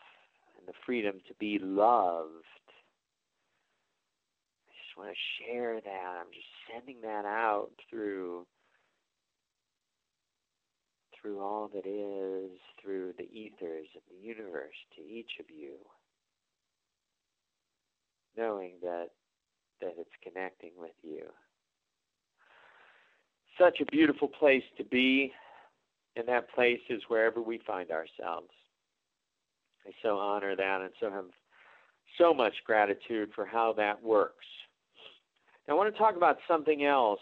[0.59, 2.31] and the freedom to be loved.
[4.97, 6.15] Want to share that.
[6.21, 8.47] I'm just sending that out through
[11.21, 12.51] through all that is,
[12.83, 15.77] through the ethers of the universe to each of you,
[18.37, 19.09] knowing that
[19.81, 21.25] that it's connecting with you.
[23.59, 25.33] Such a beautiful place to be,
[26.17, 28.51] and that place is wherever we find ourselves.
[29.87, 31.27] I so honor that and so have
[32.19, 34.47] so much gratitude for how that works.
[35.67, 37.21] Now, I want to talk about something else.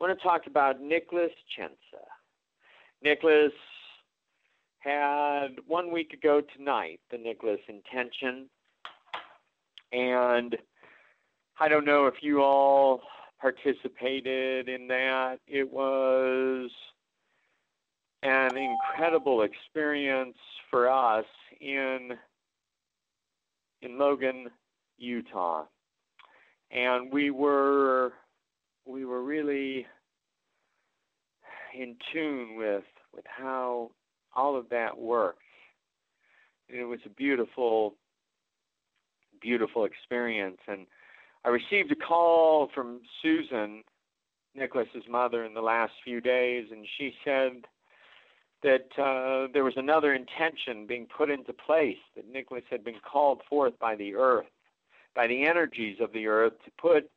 [0.00, 1.70] I want to talk about Nicholas Tschense.
[3.02, 3.52] Nicholas
[4.78, 8.48] had one week ago tonight the Nicholas Intention,
[9.92, 10.56] and
[11.58, 13.02] I don't know if you all
[13.40, 15.38] participated in that.
[15.48, 16.70] It was
[18.22, 20.36] an incredible experience
[20.70, 21.26] for us
[21.60, 22.10] in
[23.82, 24.48] in Logan,
[24.96, 25.64] Utah.
[26.70, 28.12] And we were
[28.86, 29.86] we were really
[31.78, 33.90] in tune with with how
[34.34, 35.38] all of that works.
[36.68, 37.94] It was a beautiful
[39.40, 40.86] beautiful experience and
[41.44, 43.82] I received a call from Susan,
[44.54, 47.64] Nicholas's mother, in the last few days, and she said
[48.62, 53.40] that uh, there was another intention being put into place, that Nicholas had been called
[53.48, 54.46] forth by the earth,
[55.18, 57.10] by the energies of the earth, to put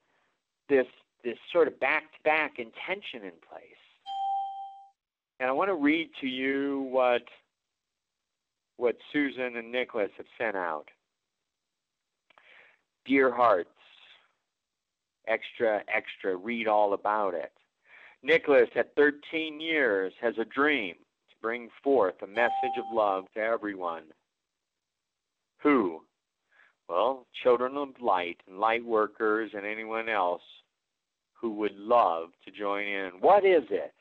[0.68, 0.88] this
[1.24, 3.84] this sort of back-to-back intention in place.
[5.40, 7.22] And I want to read to you what
[8.78, 10.86] what Susan and Nicholas have sent out.
[13.06, 13.70] Dear hearts,
[15.28, 17.52] extra, extra, read all about it.
[18.24, 23.42] Nicholas, at 13 years, has a dream to bring forth a message of love to
[23.42, 24.06] everyone.
[25.62, 26.02] Who?
[26.92, 30.42] Well, children of light and light workers and anyone else
[31.32, 33.12] who would love to join in.
[33.22, 33.94] What is it?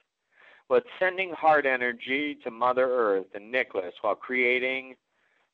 [0.68, 4.96] Well, sending heart energy to Mother Earth and Nicholas while creating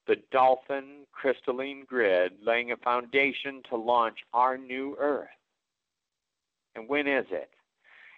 [0.06, 5.28] the dolphin crystalline grid, laying a foundation to launch our new Earth.
[6.74, 7.50] And when is it?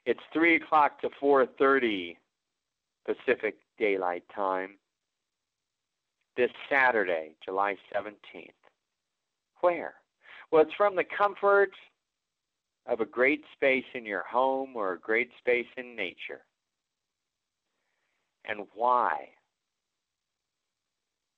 [0.06, 2.18] It's three o'clock to four thirty
[3.04, 4.76] Pacific Daylight Time.
[6.36, 8.52] This Saturday, July seventeenth.
[9.60, 9.94] Where?
[10.50, 11.70] Well, it's from the comfort
[12.86, 16.44] of a great space in your home or a great space in nature.
[18.46, 19.28] And why?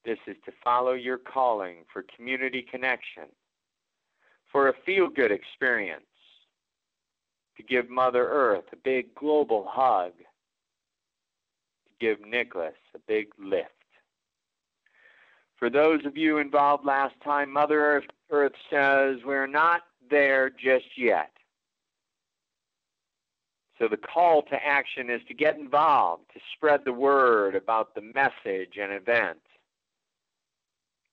[0.04, 3.24] This is to follow your calling for community connection,
[4.50, 6.04] for a feel good experience,
[7.56, 10.12] to give Mother Earth a big global hug,
[11.84, 13.79] to give Nicholas a big lift.
[15.60, 21.32] For those of you involved last time, Mother Earth, says we're not there just yet.
[23.78, 28.00] So the call to action is to get involved, to spread the word about the
[28.00, 29.42] message and event.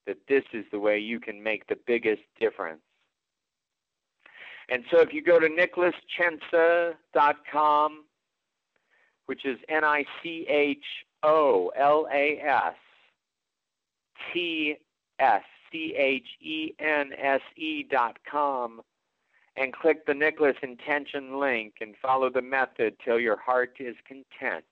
[0.06, 2.80] That this is the way you can make the biggest difference.
[4.70, 8.06] And so if you go to nicholastschense.com,
[9.26, 10.86] which is N I C H
[11.24, 12.76] O L A S
[14.34, 14.76] T
[15.20, 18.82] S C H E N S E dot com,
[19.56, 24.66] and click the Nicholas Intention link and follow the method till your heart is content,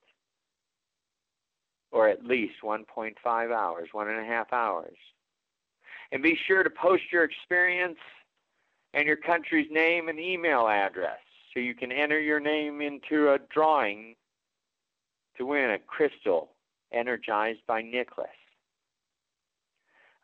[1.91, 3.15] or at least 1.5
[3.51, 4.97] hours, one and a half hours.
[6.11, 7.97] And be sure to post your experience
[8.93, 11.19] and your country's name and email address
[11.53, 14.15] so you can enter your name into a drawing
[15.37, 16.49] to win a crystal
[16.93, 18.29] energized by Nicholas.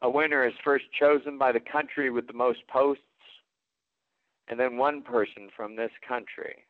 [0.01, 3.03] A winner is first chosen by the country with the most posts,
[4.47, 6.65] and then one person from this country.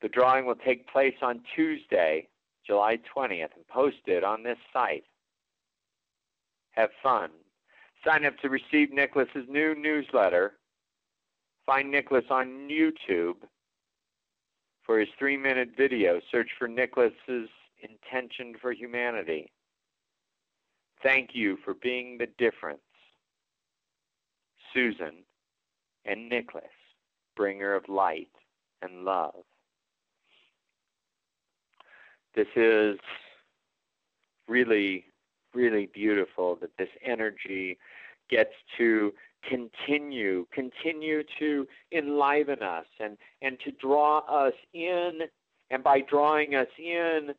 [0.00, 2.28] The drawing will take place on Tuesday,
[2.66, 5.04] July 20th, and posted on this site.
[6.72, 7.30] Have fun.
[8.04, 10.54] Sign up to receive Nicholas's new newsletter.
[11.64, 13.36] Find Nicholas on YouTube
[14.84, 16.20] for his three minute video.
[16.30, 17.48] Search for Nicholas's
[17.82, 19.50] Intention for Humanity.
[21.02, 22.80] Thank you for being the difference.
[24.72, 25.24] Susan
[26.04, 26.64] and Nicholas,
[27.36, 28.28] bringer of light
[28.82, 29.44] and love.
[32.34, 32.98] This is
[34.48, 35.06] really,
[35.54, 37.78] really beautiful that this energy
[38.28, 39.12] gets to
[39.48, 45.20] continue, continue to enliven us and, and to draw us in,
[45.70, 47.30] and by drawing us in,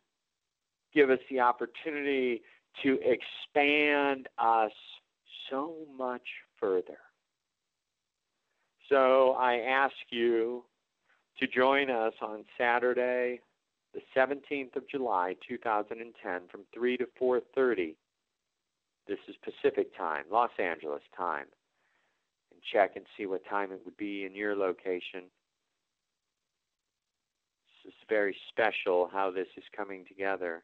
[0.94, 2.42] give us the opportunity
[2.84, 4.72] to expand us
[5.50, 6.28] so much
[6.60, 6.98] further.
[8.90, 10.64] So I ask you
[11.40, 13.42] to join us on Saturday,
[13.94, 17.96] the 17th of July, 2010, from 3 to 4:30.
[19.08, 21.48] This is Pacific time, Los Angeles time.
[22.52, 25.32] And check and see what time it would be in your location.
[27.84, 30.64] This is very special how this is coming together.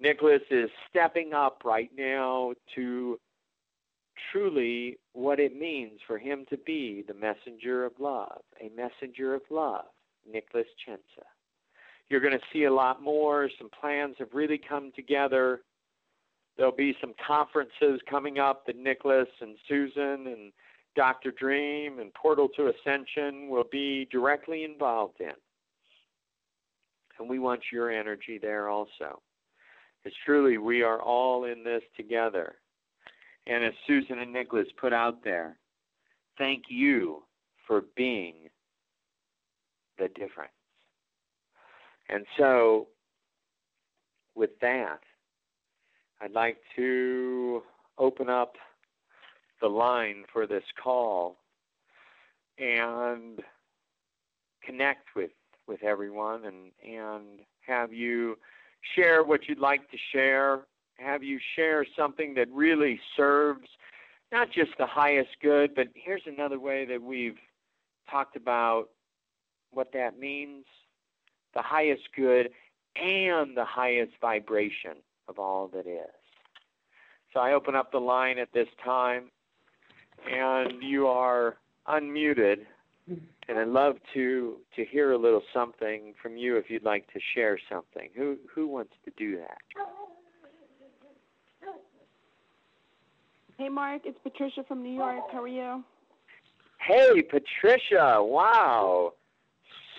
[0.00, 3.18] Nicholas is stepping up right now to
[4.32, 9.42] truly what it means for him to be the messenger of love, a messenger of
[9.50, 9.86] love,
[10.30, 10.98] Nicholas Tschense.
[12.08, 13.50] You're going to see a lot more.
[13.58, 15.60] Some plans have really come together.
[16.56, 20.52] There'll be some conferences coming up that Nicholas and Susan and
[20.94, 21.32] Dr.
[21.32, 25.32] Dream and Portal to Ascension will be directly involved in.
[27.18, 29.20] And we want your energy there also.
[30.06, 32.54] Because truly, we are all in this together.
[33.48, 35.56] And as Susan and Nicholas put out there,
[36.38, 37.24] thank you
[37.66, 38.34] for being
[39.98, 40.52] the difference.
[42.08, 42.86] And so,
[44.36, 45.00] with that,
[46.20, 47.64] I'd like to
[47.98, 48.52] open up
[49.60, 51.36] the line for this call
[52.58, 53.40] and
[54.64, 55.32] connect with,
[55.66, 58.36] with everyone and, and have you
[58.94, 60.60] share what you'd like to share,
[60.98, 63.68] have you share something that really serves
[64.32, 67.38] not just the highest good, but here's another way that we've
[68.10, 68.88] talked about
[69.70, 70.64] what that means
[71.54, 72.50] the highest good
[72.96, 74.96] and the highest vibration
[75.28, 76.10] of all that is.
[77.32, 79.30] So I open up the line at this time,
[80.30, 81.56] and you are
[81.88, 82.66] unmuted.
[83.08, 87.20] And I'd love to to hear a little something from you if you'd like to
[87.34, 88.10] share something.
[88.16, 89.58] Who who wants to do that?
[93.58, 95.24] Hey Mark, it's Patricia from New York.
[95.32, 95.84] How are you?
[96.80, 99.12] Hey Patricia, wow.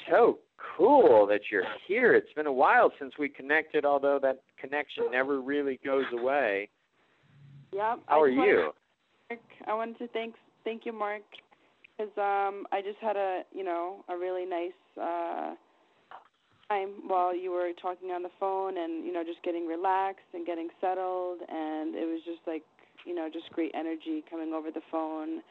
[0.10, 0.40] So
[0.78, 2.14] cool that you're here.
[2.14, 6.70] It's been a while since we connected, although that connection never really goes away.
[7.74, 8.00] Yep.
[8.06, 8.72] How are you?
[9.66, 11.24] I wanted to thank thank you, Mark,
[11.98, 15.54] because um, I just had a you know a really nice uh,
[16.70, 20.46] time while you were talking on the phone and you know just getting relaxed and
[20.46, 21.40] getting settled.
[21.48, 22.64] And it was just like
[23.06, 25.42] you know just great energy coming over the phone.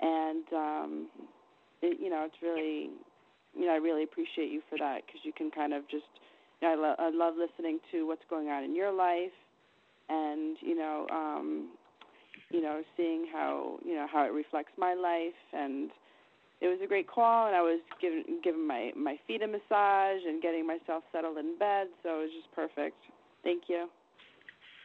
[0.00, 1.08] And um,
[1.82, 2.90] it, you know it's really
[3.54, 6.08] you know I really appreciate you for that because you can kind of just
[6.60, 9.34] you know I, lo- I love listening to what's going on in your life.
[10.08, 11.68] And you know um
[12.52, 15.90] you know, seeing how you know how it reflects my life, and
[16.60, 17.46] it was a great call.
[17.46, 21.58] And I was giving giving my my feet a massage and getting myself settled in
[21.58, 22.96] bed, so it was just perfect.
[23.42, 23.88] Thank you.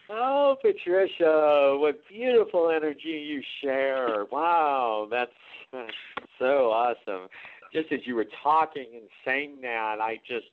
[0.09, 4.26] Oh, Patricia, what beautiful energy you share.
[4.32, 5.32] Wow, that's
[6.39, 7.28] so awesome.
[7.74, 10.45] Just as you were talking and saying that, I just,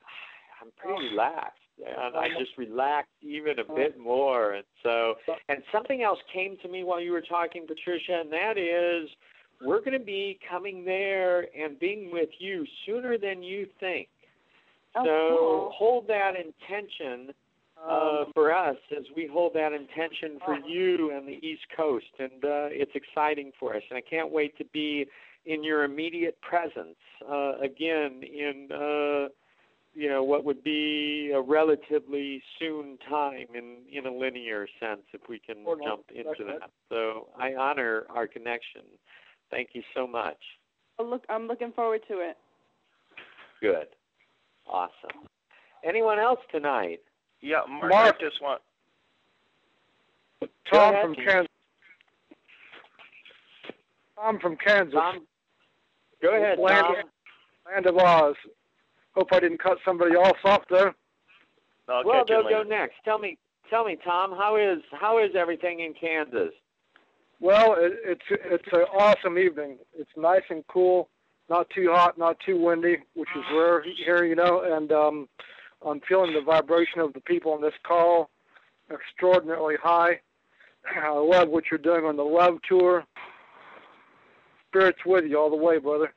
[0.62, 1.10] I'm pretty oh.
[1.10, 4.52] relaxed and I just relaxed even a bit more.
[4.52, 5.14] And so,
[5.48, 9.08] and something else came to me while you were talking, Patricia, and that is
[9.64, 14.08] we're going to be coming there and being with you sooner than you think.
[14.96, 15.72] Oh, so cool.
[15.74, 17.34] hold that intention
[17.76, 22.06] uh, Um, for us as we hold that intention for you and the East Coast,
[22.18, 23.82] and uh, it's exciting for us.
[23.90, 25.06] And I can't wait to be
[25.46, 26.96] in your immediate presence
[27.28, 28.68] uh, again in.
[29.94, 35.22] You know what would be a relatively soon time in in a linear sense if
[35.28, 38.82] we can jump into that so i honor our connection
[39.54, 40.38] Thank you so much.
[40.98, 42.36] I'll look, I'm looking forward to it.
[43.60, 43.86] Good.
[44.66, 45.28] Awesome.
[45.84, 47.00] Anyone else tonight?
[47.40, 48.20] Yeah, Mark, Mark.
[48.20, 48.60] Just want.
[50.72, 51.04] Tom ahead.
[51.04, 51.48] from Kansas.
[54.16, 54.94] Tom from Kansas.
[54.94, 55.26] Tom?
[56.20, 56.94] Go ahead, Land, Tom.
[57.72, 58.34] Land of Oz.
[59.14, 60.94] Hope I didn't cut somebody else off there.
[61.88, 62.94] I'll well, they'll go next.
[63.04, 63.38] Tell me,
[63.70, 66.52] tell me, Tom, how is how is everything in Kansas?
[67.40, 69.78] Well, it, it's it's an awesome evening.
[69.96, 71.08] It's nice and cool,
[71.48, 74.62] not too hot, not too windy, which is rare here, you know.
[74.62, 75.28] And um,
[75.86, 78.30] I'm feeling the vibration of the people on this call
[78.90, 80.20] extraordinarily high.
[81.02, 83.04] I love what you're doing on the love tour.
[84.68, 86.12] Spirits with you all the way, brother.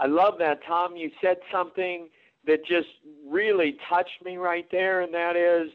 [0.00, 0.96] I love that, Tom.
[0.96, 2.08] You said something
[2.46, 2.88] that just
[3.28, 5.70] really touched me right there, and that is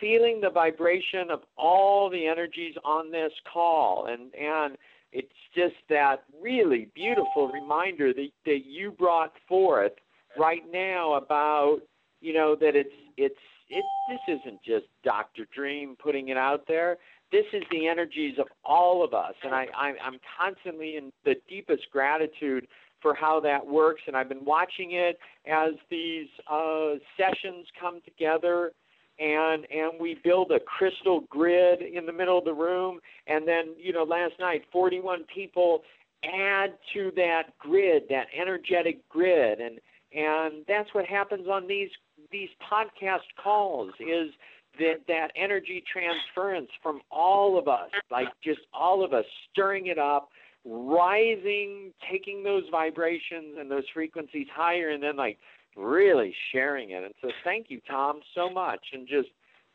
[0.00, 4.06] feeling the vibration of all the energies on this call.
[4.10, 4.76] And and
[5.12, 9.92] it's just that really beautiful reminder that that you brought forth
[10.36, 11.78] right now about
[12.20, 13.36] you know that it's it's
[13.68, 15.46] it this isn't just Dr.
[15.54, 16.96] Dream putting it out there.
[17.30, 21.36] This is the energies of all of us, and I, I I'm constantly in the
[21.48, 22.66] deepest gratitude
[23.00, 24.02] for how that works.
[24.06, 28.72] And I've been watching it as these uh, sessions come together,
[29.18, 33.00] and and we build a crystal grid in the middle of the room.
[33.26, 35.82] And then you know, last night, 41 people
[36.24, 39.78] add to that grid, that energetic grid, and
[40.12, 41.90] and that's what happens on these
[42.30, 44.30] these podcast calls is
[44.78, 49.98] that that energy transference from all of us, like just all of us stirring it
[49.98, 50.28] up,
[50.64, 55.38] rising, taking those vibrations and those frequencies higher, and then like
[55.76, 57.04] really sharing it.
[57.04, 59.28] And so, thank you, Tom, so much, and just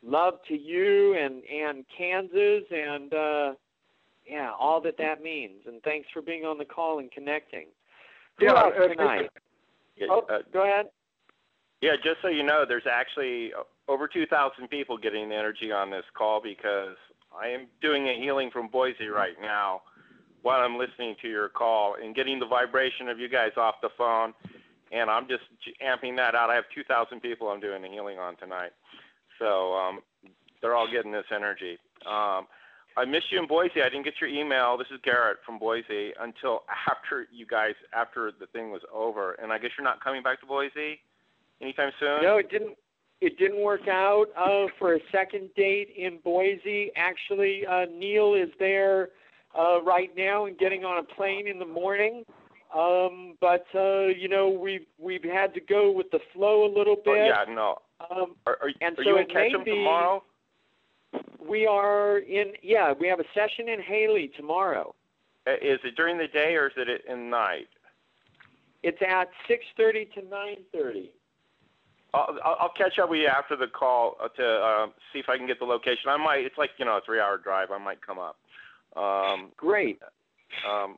[0.06, 3.52] love to you and and Kansas and uh,
[4.28, 5.62] yeah, all that that means.
[5.66, 7.66] And thanks for being on the call and connecting.
[8.38, 9.30] Who Yeah, else uh, tonight?
[9.96, 10.86] Yeah, Oh, uh, go ahead.
[11.80, 13.52] yeah, just so you know, there's actually
[13.86, 16.96] over 2,000 people getting energy on this call because
[17.36, 19.82] I am doing a healing from Boise right now
[20.44, 23.88] while I'm listening to your call and getting the vibration of you guys off the
[23.96, 24.34] phone.
[24.92, 25.42] And I'm just
[25.82, 26.50] amping that out.
[26.50, 28.72] I have 2,000 people I'm doing the healing on tonight.
[29.38, 30.00] So um,
[30.60, 31.78] they're all getting this energy.
[32.06, 32.46] Um,
[32.96, 33.80] I missed you in Boise.
[33.82, 34.76] I didn't get your email.
[34.76, 39.32] This is Garrett from Boise until after you guys, after the thing was over.
[39.42, 41.00] And I guess you're not coming back to Boise
[41.62, 42.22] anytime soon?
[42.22, 42.76] No, it didn't.
[43.20, 46.90] It didn't work out uh, for a second date in Boise.
[46.94, 49.08] Actually, uh, Neil is there
[49.58, 52.24] uh, right now and getting on a plane in the morning.
[52.74, 56.96] Um, but uh, you know, we've we've had to go with the flow a little
[56.96, 57.06] bit.
[57.06, 57.26] Oh, bit.
[57.26, 57.78] yeah, no.
[58.10, 60.24] Um, Are, are, And are so you in Ketchum tomorrow?
[61.46, 62.52] we are in.
[62.62, 64.94] Yeah, we have a session in Hailey tomorrow.
[65.46, 67.68] Uh, Is it during the day or is it at in night?
[68.82, 71.08] It's at 6:30 to 9:30.
[72.12, 75.28] I'll, I'll I'll catch up with you after the call uh, to uh, see if
[75.28, 76.08] I can get the location.
[76.08, 76.44] I might.
[76.44, 77.70] It's like you know a three-hour drive.
[77.70, 78.36] I might come up.
[78.96, 79.98] Um, Great.
[80.68, 80.96] um,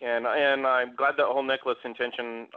[0.00, 2.48] and and I'm glad that whole Nicholas intention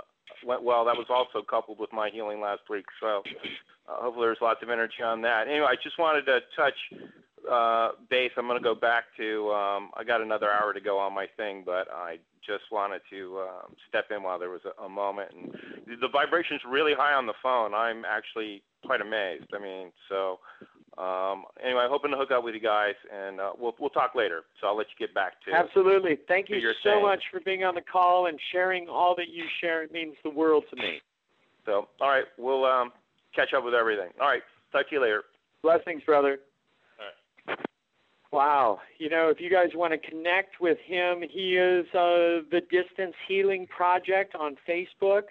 [0.45, 0.85] went well.
[0.85, 2.85] That was also coupled with my healing last week.
[2.99, 3.23] So
[3.87, 5.47] uh, hopefully there's lots of energy on that.
[5.47, 6.75] Anyway, I just wanted to touch
[7.49, 8.31] uh, base.
[8.37, 9.51] I'm going to go back to.
[9.51, 13.39] Um, I got another hour to go on my thing, but I just wanted to
[13.39, 15.31] um, step in while there was a, a moment.
[15.33, 17.73] And the vibration's really high on the phone.
[17.73, 19.47] I'm actually quite amazed.
[19.53, 20.39] I mean, so
[20.97, 24.43] um, anyway, hoping to hook up with you guys, and uh, we'll we'll talk later.
[24.59, 25.53] So I'll let you get back to.
[25.53, 26.17] Absolutely.
[26.27, 29.43] Thank you so saying- much for being on the call and sharing all that you
[29.61, 29.83] share.
[29.83, 30.99] It means the world to me.
[31.65, 32.91] So, all right, we'll um,
[33.35, 34.09] catch up with everything.
[34.21, 34.41] All right,
[34.71, 35.23] talk to you later.
[35.61, 36.39] Blessings, brother.
[36.99, 37.55] All
[38.31, 38.79] Wow.
[38.97, 43.15] You know, if you guys want to connect with him, he is uh, the Distance
[43.27, 45.23] Healing Project on Facebook.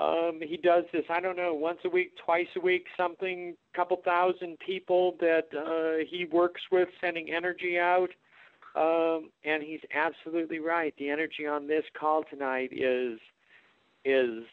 [0.00, 4.00] Um, he does this, I don't know, once a week, twice a week, something, couple
[4.02, 8.08] thousand people that uh, he works with sending energy out.
[8.76, 10.94] Um, and he's absolutely right.
[10.98, 13.18] The energy on this call tonight is
[14.04, 14.44] is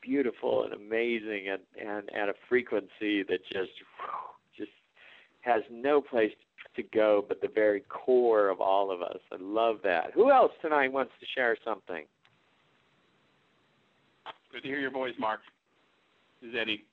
[0.00, 3.72] beautiful and amazing and, and at a frequency that just
[4.56, 4.70] just
[5.42, 6.32] has no place
[6.76, 9.18] to go but the very core of all of us.
[9.30, 10.12] I love that.
[10.14, 12.04] Who else tonight wants to share something?
[14.52, 15.40] Good to hear your voice, Mark.
[16.42, 16.84] This is Eddie.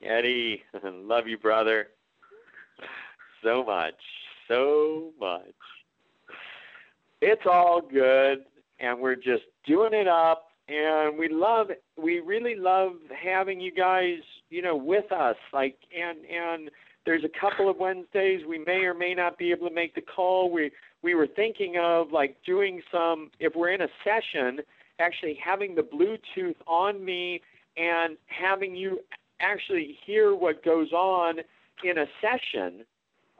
[0.00, 1.88] Eddie, love you, brother.
[3.42, 3.94] So much,
[4.46, 5.42] so much.
[7.20, 8.44] It's all good,
[8.78, 14.18] and we're just doing it up, and we love, we really love having you guys,
[14.48, 16.70] you know, with us, like, and and
[17.04, 20.00] there's a couple of Wednesdays we may or may not be able to make the
[20.00, 20.52] call.
[20.52, 20.70] We
[21.02, 24.60] we were thinking of like doing some if we're in a session,
[24.98, 27.40] actually having the Bluetooth on me
[27.76, 29.00] and having you
[29.40, 31.40] actually hear what goes on
[31.84, 32.84] in a session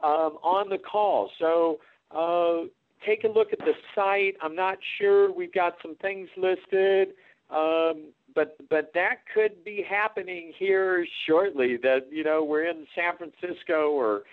[0.03, 1.31] um, on the call.
[1.39, 1.79] So
[2.11, 2.67] uh,
[3.05, 4.35] take a look at the site.
[4.41, 5.31] I'm not sure.
[5.31, 7.09] We've got some things listed.
[7.49, 11.77] Um, but but that could be happening here shortly.
[11.77, 14.23] That you know we're in San Francisco or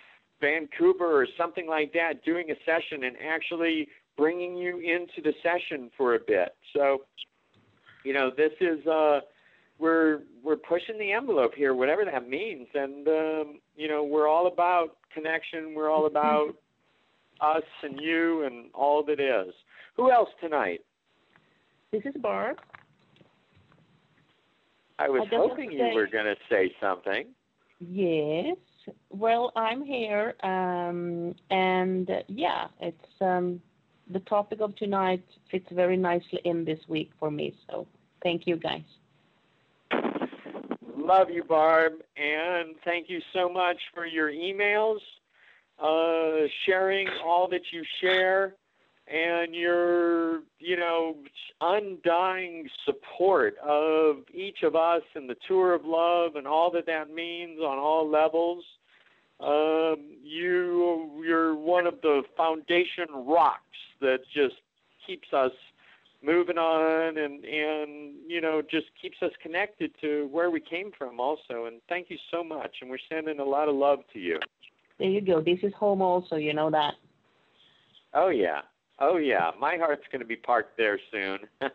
[0.41, 5.91] Vancouver or something like that, doing a session and actually bringing you into the session
[5.97, 6.55] for a bit.
[6.75, 7.03] So,
[8.05, 9.21] you know, this is uh,
[9.79, 14.47] we're we're pushing the envelope here, whatever that means, and um, you know, we're all
[14.47, 15.75] about connection.
[15.75, 16.55] We're all about
[17.41, 19.55] us and you and all that is.
[19.97, 20.81] Who else tonight?
[21.93, 22.59] This is Barb.
[24.99, 27.27] I was I hoping you were going to say something.
[27.81, 28.57] Yes.
[29.11, 33.61] Well, I'm here, um, and uh, yeah, it's um,
[34.11, 37.55] the topic of tonight fits very nicely in this week for me.
[37.71, 37.87] So
[38.23, 38.83] thank you, guys.
[40.97, 45.01] Love you, Barb, and thank you so much for your emails,
[45.79, 48.55] uh, sharing all that you share,
[49.07, 51.17] and your, you know,
[51.61, 57.13] undying support of each of us and the tour of love and all that that
[57.13, 58.65] means on all levels.
[59.41, 63.61] Um, you, you're one of the foundation rocks
[64.05, 64.57] that just
[65.07, 65.53] keeps us
[66.23, 71.21] moving on and and you know just keeps us connected to where we came from
[71.21, 74.39] also and thank you so much and we're sending a lot of love to you
[74.99, 75.41] There you go.
[75.43, 76.37] This is home also.
[76.37, 76.95] You know that.
[78.15, 78.61] oh yeah
[79.01, 81.39] oh yeah my heart's going to be parked there soon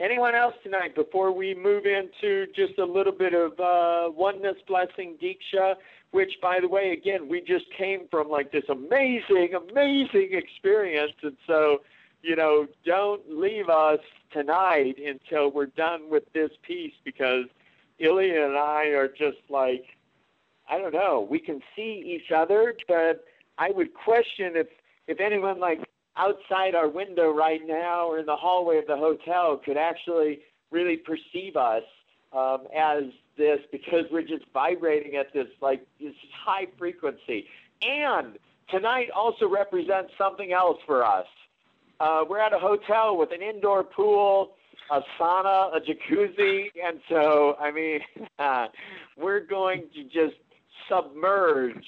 [0.00, 5.16] anyone else tonight before we move into just a little bit of uh, oneness blessing
[5.22, 5.74] diksha
[6.10, 11.12] which by the way again we just came from like this amazing amazing experience.
[11.22, 11.80] And so
[12.22, 14.00] you know, don't leave us
[14.32, 17.44] tonight until we're done with this piece because
[17.98, 19.84] Ilya and I are just like,
[20.68, 23.24] I don't know, we can see each other, but
[23.56, 24.68] I would question if
[25.06, 25.80] if anyone like
[26.18, 30.40] outside our window right now or in the hallway of the hotel could actually
[30.70, 31.84] really perceive us
[32.36, 33.04] um, as
[33.36, 36.12] this because we're just vibrating at this like this
[36.44, 37.46] high frequency.
[37.80, 38.38] And
[38.70, 41.26] tonight also represents something else for us.
[42.00, 44.56] Uh, we're at a hotel with an indoor pool,
[44.90, 48.00] a sauna, a jacuzzi, and so I mean,
[49.16, 50.36] we're going to just
[50.88, 51.84] submerge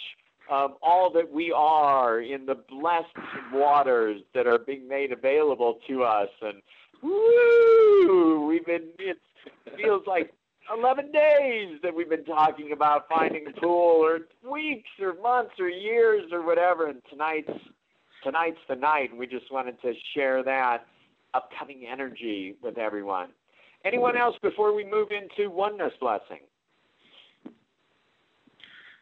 [0.50, 3.06] all that we are in the blessed
[3.52, 6.28] waters that are being made available to us.
[6.42, 6.62] And
[7.02, 8.88] woo, we've been.
[8.98, 9.18] It
[9.76, 10.32] feels like
[10.72, 15.68] 11 days that we've been talking about finding a pool, or weeks, or months, or
[15.68, 16.86] years, or whatever.
[16.88, 17.50] And tonight's
[18.22, 20.86] tonight's the night, we just wanted to share that
[21.34, 23.28] upcoming energy with everyone.
[23.84, 26.40] Anyone else before we move into oneness blessing?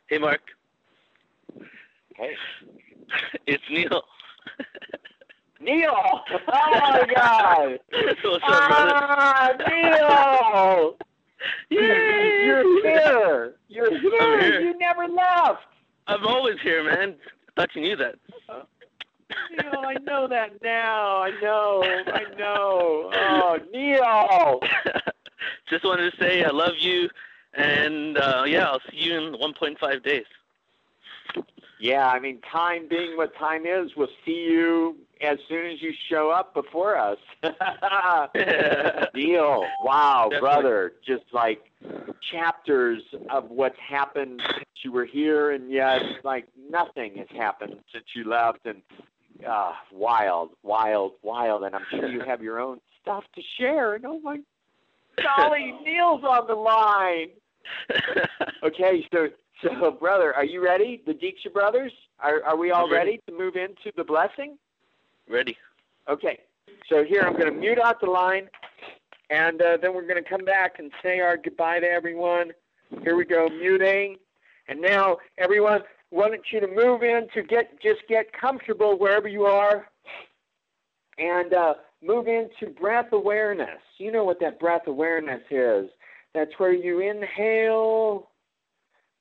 [0.07, 0.41] Hey, Mark.
[2.19, 2.35] Okay.
[3.47, 4.03] It's Neil.
[5.61, 5.95] Neil!
[5.95, 7.79] Oh my God!
[7.91, 8.93] What's up, brother?
[8.95, 10.97] ah, Neil!
[11.71, 12.45] Yay!
[12.45, 13.55] You're here!
[13.69, 14.41] You're here!
[14.41, 14.61] Here.
[14.61, 15.63] You never left!
[16.07, 17.15] I'm always here, man.
[17.49, 18.17] I thought you knew that.
[19.51, 21.23] Neil, I know that now.
[21.23, 21.83] I know.
[21.83, 23.11] I know.
[23.15, 24.61] Oh, Neil!
[25.71, 27.09] Just wanted to say I love you,
[27.55, 30.25] and uh, yeah, I'll see you in 1.5 days.
[31.81, 35.93] Yeah, I mean, time being what time is, we'll see you as soon as you
[36.09, 37.19] show up before us.
[39.15, 39.65] Deal.
[39.83, 40.41] Wow, Definitely.
[40.41, 40.93] brother.
[41.07, 41.71] Just like
[42.33, 48.05] chapters of what's happened since you were here, and yet, like, nothing has happened since
[48.15, 48.61] you left.
[48.65, 48.83] And
[49.49, 51.63] uh, wild, wild, wild.
[51.65, 53.95] And I'm sure you have your own stuff to share.
[53.95, 54.39] And oh my
[55.17, 57.29] golly, Neil's on the line.
[58.63, 59.29] Okay, so
[59.63, 61.03] so brother, are you ready?
[61.07, 63.11] The Diksha brothers, are are we all I'm ready.
[63.11, 64.57] ready to move into the blessing?
[65.29, 65.57] Ready?
[66.09, 66.41] Okay,
[66.89, 68.49] so here I'm going to mute out the line,
[69.31, 72.53] and uh, then we're going to come back and say our goodbye to everyone.
[73.03, 74.17] Here we go, muting,
[74.69, 79.45] and now everyone, want you to move in to get just get comfortable wherever you
[79.45, 79.89] are,
[81.19, 83.81] and uh, move into breath awareness.
[83.99, 85.91] You know what that breath awareness is.
[86.35, 88.28] That's where you inhale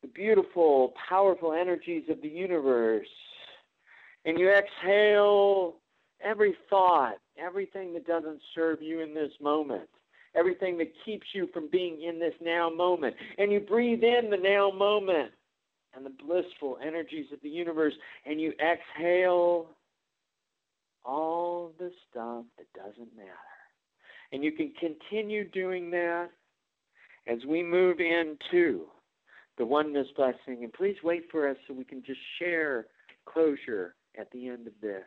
[0.02, 3.08] the beautiful, powerful energies of the universe.
[4.26, 5.76] And you exhale
[6.22, 9.90] every thought, everything that doesn't serve you in this moment,
[10.36, 13.16] everything that keeps you from being in this now moment.
[13.38, 15.32] And you breathe in the now moment.
[15.98, 17.94] and the blissful energies of the universe,
[18.26, 19.68] and you exhale
[21.04, 23.32] all the stuff that doesn't matter.
[24.32, 26.30] And you can continue doing that
[27.26, 28.86] as we move into
[29.58, 30.64] the oneness blessing.
[30.64, 32.88] And please wait for us so we can just share
[33.26, 35.04] closure at the end of this.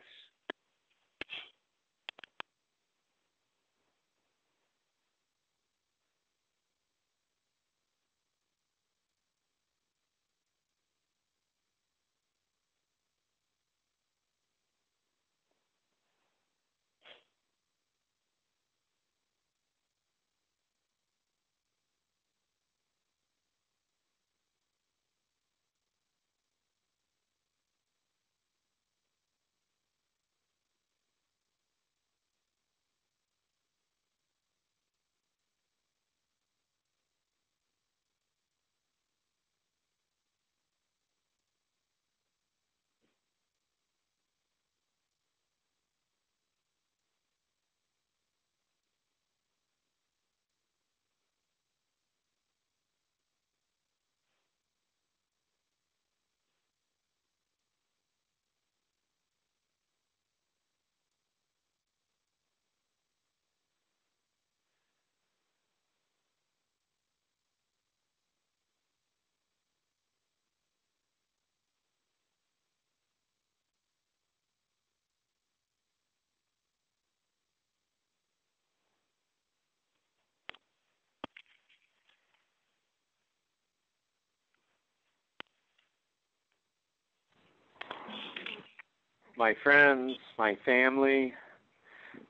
[89.41, 91.33] My friends, my family,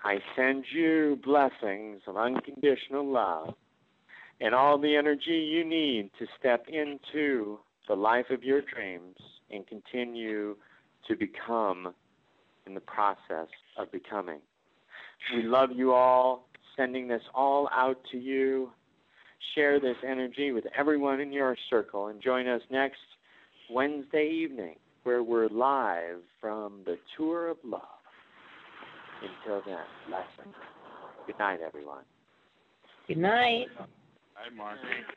[0.02, 3.54] I send you blessings of unconditional love
[4.40, 7.60] and all the energy you need to step into
[7.90, 9.18] the life of your dreams
[9.50, 10.56] and continue
[11.06, 11.94] to become
[12.66, 14.40] in the process of becoming.
[15.36, 16.48] We love you all,
[16.78, 18.72] sending this all out to you.
[19.54, 23.02] Share this energy with everyone in your circle and join us next
[23.70, 27.82] Wednesday evening where we're live from the Tour of Love.
[29.22, 29.78] Until then,
[30.08, 30.56] blessings.
[31.28, 32.04] Good night, everyone.
[33.08, 33.68] Good night.
[33.78, 34.78] Hi, Mark.
[34.82, 35.14] Thank you.